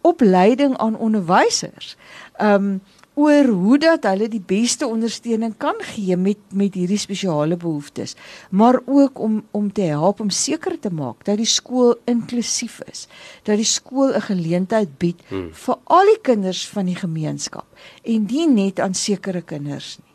opleiding 0.00 0.76
aan 0.76 0.96
onderwysers. 0.96 1.96
Um 2.40 2.80
oor 3.18 3.48
hoe 3.50 3.78
dat 3.82 4.06
hulle 4.06 4.28
die 4.30 4.42
beste 4.42 4.86
ondersteuning 4.86 5.56
kan 5.58 5.78
gee 5.90 6.16
met 6.16 6.38
met 6.54 6.76
hierdie 6.78 7.00
spesiale 7.02 7.56
behoeftes, 7.58 8.14
maar 8.50 8.78
ook 8.86 9.18
om 9.18 9.40
om 9.50 9.72
te 9.72 9.88
help 9.90 10.20
om 10.20 10.30
seker 10.30 10.78
te 10.78 10.92
maak 10.94 11.24
dat 11.26 11.40
die 11.42 11.50
skool 11.50 11.96
inklusief 12.10 12.80
is, 12.86 13.06
dat 13.42 13.58
die 13.58 13.68
skool 13.68 14.14
'n 14.14 14.26
geleentheid 14.30 14.98
bied 14.98 15.22
hmm. 15.28 15.50
vir 15.52 15.76
al 15.84 16.12
die 16.14 16.20
kinders 16.22 16.66
van 16.68 16.86
die 16.86 16.98
gemeenskap 16.98 17.66
en 18.04 18.28
nie 18.30 18.48
net 18.48 18.80
aan 18.80 18.94
sekere 18.94 19.42
kinders 19.42 19.98
nie. 19.98 20.07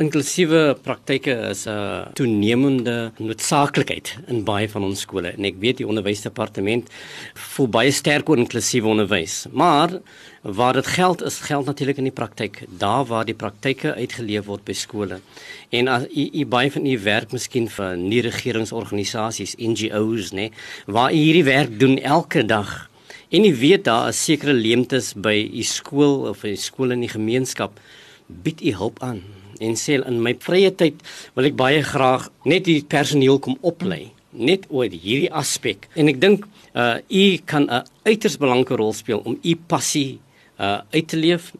Inklusiewe 0.00 0.78
praktyke 0.80 1.34
is 1.50 1.66
'n 1.68 2.08
toenemende 2.16 3.12
noodsaaklikheid 3.18 4.16
in 4.28 4.44
baie 4.44 4.68
van 4.68 4.82
ons 4.82 5.00
skole. 5.00 5.28
En 5.36 5.44
ek 5.44 5.58
weet 5.60 5.76
die 5.76 5.86
onderwysdepartement 5.86 6.88
voel 7.34 7.68
baie 7.68 7.90
sterk 7.90 8.28
oor 8.28 8.38
inklusiewe 8.38 8.88
onderwys, 8.88 9.46
maar 9.52 10.00
waar 10.42 10.72
dit 10.72 10.86
geld 10.86 11.22
is 11.22 11.40
geld 11.40 11.66
natuurlik 11.66 11.98
in 11.98 12.08
die 12.08 12.12
praktyk 12.12 12.62
daar 12.78 13.04
waar 13.04 13.24
die 13.24 13.34
praktyke 13.34 13.94
uitgeleef 13.94 14.44
word 14.46 14.64
by 14.64 14.72
skole. 14.72 15.20
En 15.68 15.88
as 15.88 16.06
u, 16.08 16.30
u 16.32 16.46
baie 16.46 16.70
van 16.72 16.86
u 16.86 16.98
werk 16.98 17.32
miskien 17.32 17.68
vir 17.68 17.96
nie 17.96 18.22
regeringsorganisasies 18.22 19.54
NGOs 19.58 20.32
nê 20.32 20.50
waar 20.86 21.12
u 21.12 21.16
hierdie 21.16 21.44
werk 21.44 21.78
doen 21.78 21.98
elke 21.98 22.46
dag. 22.46 22.88
En 23.28 23.44
jy 23.44 23.54
weet 23.54 23.84
daar 23.84 24.08
is 24.08 24.24
sekere 24.24 24.52
leemtes 24.52 25.12
by 25.12 25.50
u 25.52 25.62
skool 25.62 26.28
of 26.30 26.40
by 26.40 26.54
skool 26.54 26.90
in 26.90 27.00
die 27.00 27.12
gemeenskap. 27.12 27.78
Bied 28.26 28.62
u 28.62 28.72
hulp 28.72 29.02
aan 29.02 29.39
en 29.60 29.76
sê 29.76 30.00
in 30.00 30.22
my 30.24 30.34
vrye 30.46 30.72
tyd 30.82 31.02
wil 31.36 31.48
ek 31.50 31.58
baie 31.60 31.82
graag 31.86 32.28
net 32.44 32.66
die 32.68 32.80
personeel 32.82 33.38
kom 33.44 33.58
oplei 33.60 34.10
net 34.32 34.66
oor 34.70 34.90
hierdie 34.90 35.32
aspek 35.42 35.88
en 35.94 36.10
ek 36.12 36.20
dink 36.22 36.46
uh 36.74 36.98
u 37.10 37.24
kan 37.46 37.66
'n 37.68 37.84
uiters 38.06 38.38
belangrike 38.38 38.78
rol 38.78 38.92
speel 38.92 39.22
om 39.24 39.38
u 39.42 39.54
passie 39.72 40.20
uh 40.58 40.80
uit 40.94 41.08
te 41.08 41.16
leef 41.16 41.52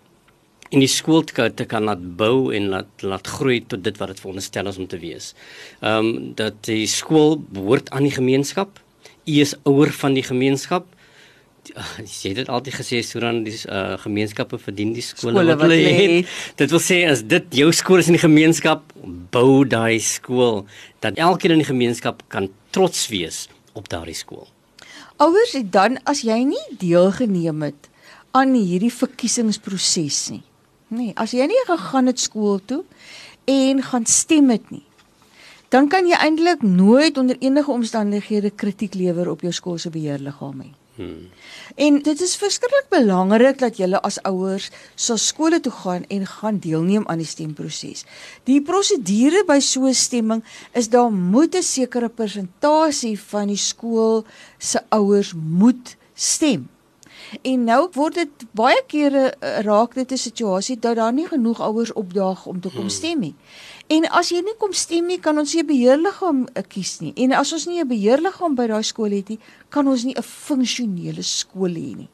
in 0.70 0.82
die 0.82 0.90
skool 0.90 1.24
te, 1.26 1.48
te 1.50 1.66
kan 1.66 1.88
laat 1.88 2.02
bou 2.18 2.52
en 2.54 2.70
laat 2.74 3.02
laat 3.02 3.26
groei 3.26 3.58
tot 3.66 3.82
dit 3.82 3.96
wat 3.98 4.12
dit 4.12 4.22
veronderstel 4.22 4.70
is 4.70 4.78
om 4.78 4.86
te 4.86 5.00
wees. 5.02 5.34
Ehm 5.80 6.06
um, 6.06 6.32
dat 6.38 6.62
die 6.68 6.86
skool 6.86 7.38
behoort 7.50 7.90
aan 7.90 8.06
die 8.06 8.14
gemeenskap. 8.14 8.78
U 9.26 9.40
is 9.42 9.56
ouer 9.68 9.90
van 9.92 10.14
die 10.14 10.26
gemeenskap 10.26 10.86
jy 12.22 12.32
het 12.32 12.38
dit 12.42 12.48
altyd 12.50 12.76
gesê 12.80 13.00
sodan 13.06 13.42
die 13.46 13.56
uh, 13.66 13.96
gemeenskappe 14.02 14.58
verdien 14.60 14.94
die 14.96 15.04
skole, 15.04 15.34
skole 15.34 15.56
wat 15.56 15.64
hulle 15.66 15.94
het. 15.96 16.32
Dit 16.60 16.74
wil 16.74 16.82
sê 16.82 17.02
as 17.10 17.24
dit 17.26 17.58
jou 17.62 17.70
skool 17.76 18.02
is 18.02 18.10
in 18.10 18.18
die 18.18 18.22
gemeenskap, 18.22 18.84
bou 19.34 19.64
daai 19.68 20.00
skool 20.04 20.64
dat 21.04 21.18
elkeen 21.18 21.56
in 21.56 21.64
die 21.64 21.70
gemeenskap 21.70 22.24
kan 22.32 22.50
trots 22.74 23.08
wees 23.12 23.46
op 23.78 23.88
daardie 23.92 24.16
skool. 24.18 24.48
Ouers, 25.20 25.56
dan 25.68 25.98
as 26.08 26.22
jy 26.24 26.38
nie 26.48 26.66
deelgeneem 26.80 27.66
het 27.68 27.90
aan 28.36 28.54
hierdie 28.54 28.92
verkiesingsproses 28.94 30.20
nie. 30.32 30.44
Nee, 30.90 31.12
as 31.14 31.34
jy 31.36 31.46
nie 31.46 31.64
gegaan 31.68 32.10
het 32.10 32.22
skool 32.22 32.58
toe 32.66 32.82
en 33.50 33.82
gaan 33.82 34.06
stem 34.06 34.50
het 34.50 34.70
nie. 34.70 34.86
Dan 35.70 35.86
kan 35.86 36.08
jy 36.08 36.18
eintlik 36.18 36.64
nooit 36.66 37.18
onder 37.18 37.36
enige 37.38 37.70
omstandighede 37.70 38.50
kritiek 38.50 38.94
lewer 38.98 39.30
op 39.30 39.44
jou 39.46 39.52
skool 39.54 39.78
se 39.78 39.90
beheerliggaam 39.94 40.64
nie. 40.64 40.72
Hmm. 41.00 41.28
En 41.80 42.02
dit 42.02 42.20
is 42.20 42.34
verskriklik 42.36 42.88
belangrik 42.92 43.58
dat 43.58 43.78
julle 43.80 44.00
as 44.04 44.18
ouers 44.28 44.66
sal 45.00 45.16
skole 45.16 45.60
toe 45.64 45.72
gaan 45.72 46.04
en 46.12 46.26
gaan 46.28 46.58
deelneem 46.60 47.06
aan 47.08 47.22
die 47.22 47.28
stemproses. 47.28 48.04
Die 48.44 48.60
prosedure 48.60 49.40
by 49.48 49.58
so 49.64 49.86
'n 49.88 49.94
stemming 49.94 50.44
is 50.72 50.88
daar 50.88 51.12
moet 51.12 51.56
'n 51.56 51.62
sekere 51.62 52.08
persentasie 52.08 53.16
van 53.20 53.46
die 53.46 53.56
skool 53.56 54.24
se 54.58 54.80
ouers 54.88 55.32
moet 55.32 55.96
stem. 56.14 56.68
En 57.42 57.64
nou 57.64 57.88
word 57.92 58.14
dit 58.14 58.44
baie 58.52 58.82
kere 58.86 59.30
eh, 59.30 59.58
raak 59.60 59.94
dit 59.94 60.12
'n 60.12 60.16
situasie 60.16 60.78
dat 60.78 60.96
daar 60.96 61.12
nie 61.12 61.26
genoeg 61.26 61.60
ouers 61.60 61.92
opdaag 61.92 62.46
om 62.46 62.60
te 62.60 62.68
kom 62.68 62.80
hmm. 62.80 62.88
stem 62.88 63.18
nie. 63.18 63.34
En 63.90 64.06
as 64.14 64.28
jy 64.30 64.38
nie 64.46 64.54
kom 64.58 64.70
stem 64.76 65.08
nie, 65.10 65.18
kan 65.18 65.38
ons 65.40 65.50
nie 65.54 65.62
'n 65.62 65.66
beheerliggaam 65.66 66.46
eh, 66.54 66.62
kies 66.62 67.00
nie. 67.00 67.12
En 67.16 67.32
as 67.32 67.52
ons 67.52 67.66
nie 67.66 67.80
'n 67.82 67.88
beheerliggaam 67.88 68.54
by 68.54 68.66
daai 68.68 68.84
skool 68.84 69.10
het 69.10 69.28
nie, 69.28 69.40
kan 69.68 69.88
ons 69.88 70.04
nie 70.04 70.14
'n 70.14 70.22
funksionele 70.22 71.22
skool 71.22 71.74
hê 71.74 71.96
nie. 71.96 72.10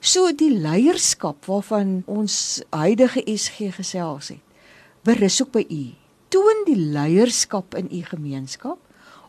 So 0.00 0.32
die 0.32 0.50
leierskap 0.50 1.46
waarvan 1.46 2.02
ons 2.06 2.62
huidige 2.70 3.22
SG 3.26 3.72
gesels 3.74 4.28
het, 4.28 4.42
berus 5.04 5.40
ook 5.42 5.52
by 5.52 5.64
u. 5.70 5.94
Toon 6.28 6.64
die 6.66 6.76
leierskap 6.76 7.74
in 7.74 7.88
u 7.90 8.02
gemeenskap 8.02 8.78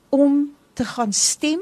om 0.10 0.56
te 0.74 0.86
gaan 0.86 1.14
stem, 1.14 1.62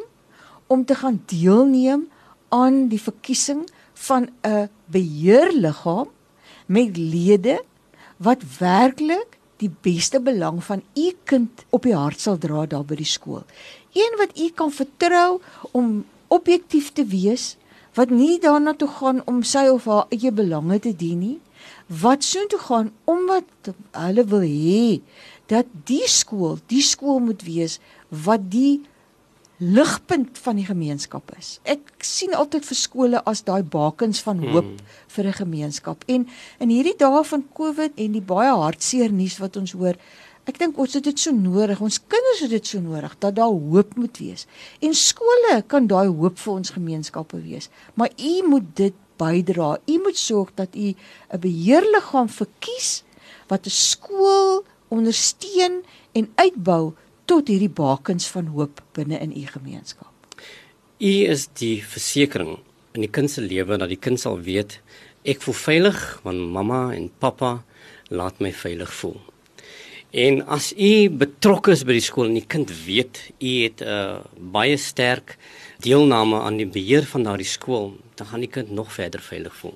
om 0.67 0.85
te 0.85 0.95
gaan 0.95 1.23
deelneem 1.25 2.07
aan 2.49 2.87
die 2.87 3.01
verkiesing 3.01 3.67
van 3.93 4.29
'n 4.43 4.69
beheerliggaam 4.85 6.07
met 6.67 6.97
lede 6.97 7.63
wat 8.17 8.43
werklik 8.59 9.35
die 9.63 9.71
beste 9.87 10.19
belang 10.19 10.61
van 10.63 10.83
u 10.95 11.11
kind 11.23 11.63
op 11.75 11.85
die 11.87 11.95
hart 11.95 12.19
sal 12.19 12.37
dra 12.41 12.65
daar 12.69 12.85
by 12.87 12.97
die 12.99 13.07
skool. 13.07 13.43
Een 13.95 14.17
wat 14.19 14.35
u 14.39 14.49
kan 14.55 14.71
vertrou 14.71 15.39
om 15.71 16.03
objektief 16.27 16.91
te 16.93 17.05
wees, 17.07 17.55
wat 17.95 18.11
nie 18.11 18.39
daarna 18.43 18.73
toe 18.75 18.89
gaan 18.91 19.21
om 19.25 19.43
sy 19.43 19.67
of 19.71 19.85
haar 19.87 20.09
eie 20.11 20.31
belange 20.35 20.79
te 20.83 20.91
dien 20.95 21.21
nie, 21.21 21.37
wat 21.87 22.23
soontoe 22.23 22.59
gaan 22.59 22.91
omdat 23.05 23.71
hulle 23.91 24.25
wil 24.31 24.43
hê 24.43 24.99
dat 25.51 25.69
die 25.87 26.03
skool, 26.09 26.57
die 26.67 26.83
skool 26.83 27.21
moet 27.23 27.45
wees 27.45 27.79
wat 28.09 28.49
die 28.51 28.81
ligpunt 29.57 30.37
van 30.43 30.59
die 30.59 30.65
gemeenskap 30.67 31.31
is. 31.39 31.59
Ek 31.63 32.03
sien 32.03 32.35
altyd 32.35 32.65
vir 32.67 32.77
skole 32.77 33.21
as 33.29 33.43
daai 33.47 33.63
bakens 33.63 34.19
van 34.25 34.41
hoop 34.43 34.67
hmm. 34.67 34.93
vir 35.15 35.27
'n 35.27 35.39
gemeenskap. 35.39 36.03
En 36.07 36.27
in 36.59 36.69
hierdie 36.69 36.97
dae 36.97 37.23
van 37.23 37.45
COVID 37.53 37.95
en 37.95 38.11
die 38.11 38.21
baie 38.21 38.51
hartseer 38.51 39.11
nuus 39.11 39.37
wat 39.39 39.55
ons 39.57 39.71
hoor, 39.71 39.95
ek 40.45 40.59
dink 40.59 40.77
ons 40.77 40.93
het 40.93 41.03
dit 41.03 41.19
so 41.19 41.31
nodig. 41.31 41.81
Ons 41.81 41.99
kinders 41.99 42.41
het 42.41 42.49
dit 42.49 42.67
so 42.67 42.79
nodig 42.79 43.15
dat 43.19 43.35
daar 43.35 43.55
hoop 43.55 43.95
moet 43.95 44.17
wees. 44.17 44.45
En 44.79 44.93
skole 44.93 45.63
kan 45.67 45.87
daai 45.87 46.07
hoop 46.07 46.37
vir 46.37 46.53
ons 46.53 46.69
gemeenskappe 46.69 47.41
wees. 47.41 47.69
Maar 47.95 48.11
u 48.19 48.47
moet 48.47 48.75
dit 48.75 48.93
bydra. 49.17 49.77
U 49.87 49.99
moet 50.03 50.17
sorg 50.17 50.51
dat 50.55 50.75
u 50.75 50.93
'n 51.31 51.39
beheerliggaam 51.39 52.29
verkies 52.29 53.03
wat 53.47 53.65
'n 53.65 53.69
skool 53.69 54.65
ondersteun 54.87 55.83
en 56.11 56.31
uitbou 56.35 56.93
tot 57.25 57.47
hierdie 57.47 57.71
bakens 57.71 58.27
van 58.33 58.47
hoop 58.53 58.81
binne 58.97 59.19
in 59.19 59.33
u 59.35 59.45
gemeenskap. 59.49 60.11
U 60.99 61.13
is 61.33 61.47
die 61.59 61.83
versekering 61.83 62.57
in 62.95 63.03
die 63.03 63.11
kind 63.11 63.31
se 63.31 63.43
lewe 63.43 63.77
dat 63.77 63.91
die 63.91 63.99
kind 63.99 64.21
sal 64.21 64.39
weet 64.39 64.79
ek 65.27 65.41
voel 65.43 65.57
veilig 65.57 66.01
want 66.23 66.51
mamma 66.55 66.81
en 66.95 67.09
pappa 67.19 67.57
laat 68.13 68.39
my 68.39 68.51
veilig 68.53 68.91
voel. 68.93 69.17
En 70.15 70.39
as 70.47 70.69
u 70.71 71.09
betrokke 71.09 71.73
is 71.75 71.83
by 71.83 71.97
die 71.97 72.05
skool 72.05 72.29
en 72.29 72.37
die 72.37 72.47
kind 72.47 72.71
weet 72.85 73.19
u 73.39 73.51
het 73.65 73.81
'n 73.81 73.89
uh, 73.89 74.19
baie 74.39 74.77
sterk 74.77 75.37
deelname 75.83 76.39
aan 76.39 76.57
die 76.57 76.69
beheer 76.77 77.03
van 77.03 77.23
daardie 77.23 77.51
skool, 77.57 77.97
dan 78.15 78.27
gaan 78.27 78.39
die 78.39 78.49
kind 78.49 78.71
nog 78.71 78.93
verder 78.93 79.19
veilig 79.19 79.55
voel. 79.55 79.75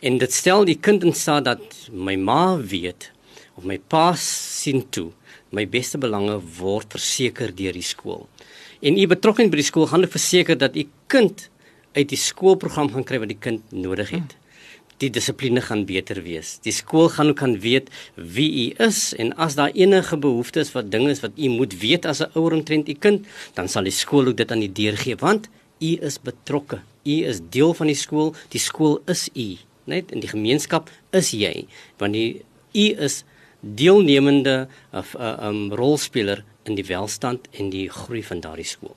En 0.00 0.18
dit 0.18 0.32
stel 0.32 0.64
die 0.64 0.78
kind 0.80 1.04
in 1.04 1.12
staat 1.12 1.44
dat 1.44 1.88
my 1.92 2.16
ma 2.16 2.56
weet 2.56 3.12
of 3.54 3.64
my 3.64 3.78
pa 3.78 4.14
sien 4.16 4.88
toe 4.90 5.12
my 5.52 5.66
beste 5.68 6.00
belange 6.00 6.38
word 6.58 6.92
verseker 6.96 7.52
deur 7.54 7.76
die 7.76 7.84
skool. 7.84 8.26
En 8.82 8.98
u 8.98 9.06
betrokkeheid 9.06 9.52
by 9.52 9.60
die 9.60 9.68
skool 9.68 9.88
gaan 9.90 10.06
verseker 10.10 10.58
dat 10.58 10.76
u 10.76 10.86
kind 11.12 11.48
uit 11.92 12.08
die 12.08 12.18
skoolprogram 12.18 12.90
gaan 12.94 13.04
kry 13.06 13.20
wat 13.22 13.30
die 13.30 13.40
kind 13.40 13.74
nodig 13.74 14.14
het. 14.14 14.36
Die 15.02 15.10
dissipline 15.12 15.60
gaan 15.64 15.84
beter 15.86 16.22
wees. 16.24 16.56
Die 16.64 16.72
skool 16.72 17.10
gaan 17.12 17.32
ook 17.32 17.40
kan 17.42 17.56
weet 17.60 17.90
wie 18.16 18.48
u 18.64 18.66
is 18.86 19.12
en 19.18 19.32
as 19.36 19.56
daar 19.58 19.74
enige 19.74 20.16
behoeftes 20.16 20.72
wat 20.76 20.90
dinge 20.92 21.10
is 21.12 21.22
wat 21.24 21.36
u 21.36 21.50
moet 21.52 21.74
weet 21.80 22.06
as 22.06 22.22
'n 22.22 22.30
ouer 22.34 22.52
omtrent 22.52 22.88
u 22.88 22.94
kind, 22.94 23.26
dan 23.54 23.68
sal 23.68 23.84
die 23.84 23.92
skool 23.92 24.28
ook 24.28 24.36
dit 24.36 24.50
aan 24.50 24.62
u 24.62 24.68
deurgee 24.72 25.16
want 25.16 25.48
u 25.80 25.98
is 26.00 26.18
betrokke. 26.18 26.80
U 27.04 27.14
is 27.26 27.40
deel 27.50 27.74
van 27.74 27.86
die 27.86 27.96
skool. 27.96 28.34
Die 28.48 28.60
skool 28.60 29.02
is 29.06 29.28
u, 29.34 29.56
net 29.84 30.12
in 30.12 30.20
die 30.20 30.28
gemeenskap 30.28 30.90
is 31.10 31.30
jy 31.30 31.66
want 31.98 32.16
u 32.16 32.86
is 32.98 33.24
deelnemende 33.62 34.68
of 34.92 35.14
'n 35.14 35.22
uh, 35.22 35.46
um, 35.46 35.72
rolspeler 35.72 36.44
in 36.62 36.74
die 36.74 36.86
welstand 36.86 37.48
en 37.50 37.70
die 37.70 37.88
groei 37.90 38.24
van 38.24 38.40
daardie 38.40 38.66
skool. 38.66 38.96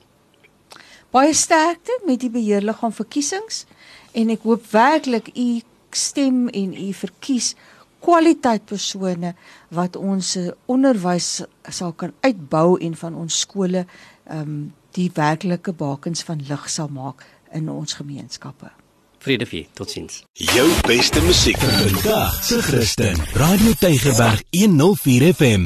Baie 1.10 1.34
sterkte 1.34 2.00
met 2.06 2.20
die 2.20 2.30
beheerliggaam 2.30 2.92
verkiesings 2.92 3.64
en 4.12 4.30
ek 4.30 4.42
hoop 4.42 4.66
werklik 4.70 5.30
u 5.34 5.60
stem 5.90 6.48
en 6.48 6.74
u 6.74 6.92
verkies 6.92 7.54
kwaliteit 8.04 8.64
persone 8.64 9.34
wat 9.68 9.96
ons 9.96 10.36
onderwys 10.66 11.42
sal 11.68 11.92
kan 11.92 12.12
uitbou 12.20 12.76
en 12.80 12.94
van 12.94 13.14
ons 13.14 13.38
skole 13.46 13.86
ehm 13.86 14.40
um, 14.40 14.74
die 14.96 15.10
werklike 15.12 15.74
bakens 15.76 16.22
van 16.24 16.40
lig 16.48 16.70
sal 16.72 16.88
maak 16.88 17.20
in 17.52 17.68
ons 17.68 17.98
gemeenskappe. 17.98 18.70
Vredefie, 19.26 19.66
totsiens. 19.74 20.20
Jou 20.38 20.66
beste 20.86 21.18
musiek 21.26 21.58
vir 21.58 21.72
vandag, 21.80 22.36
se 22.46 22.60
Christen. 22.62 23.18
Radio 23.34 23.72
Tygerberg 23.80 24.44
104 24.54 25.32
FM. 25.34 25.64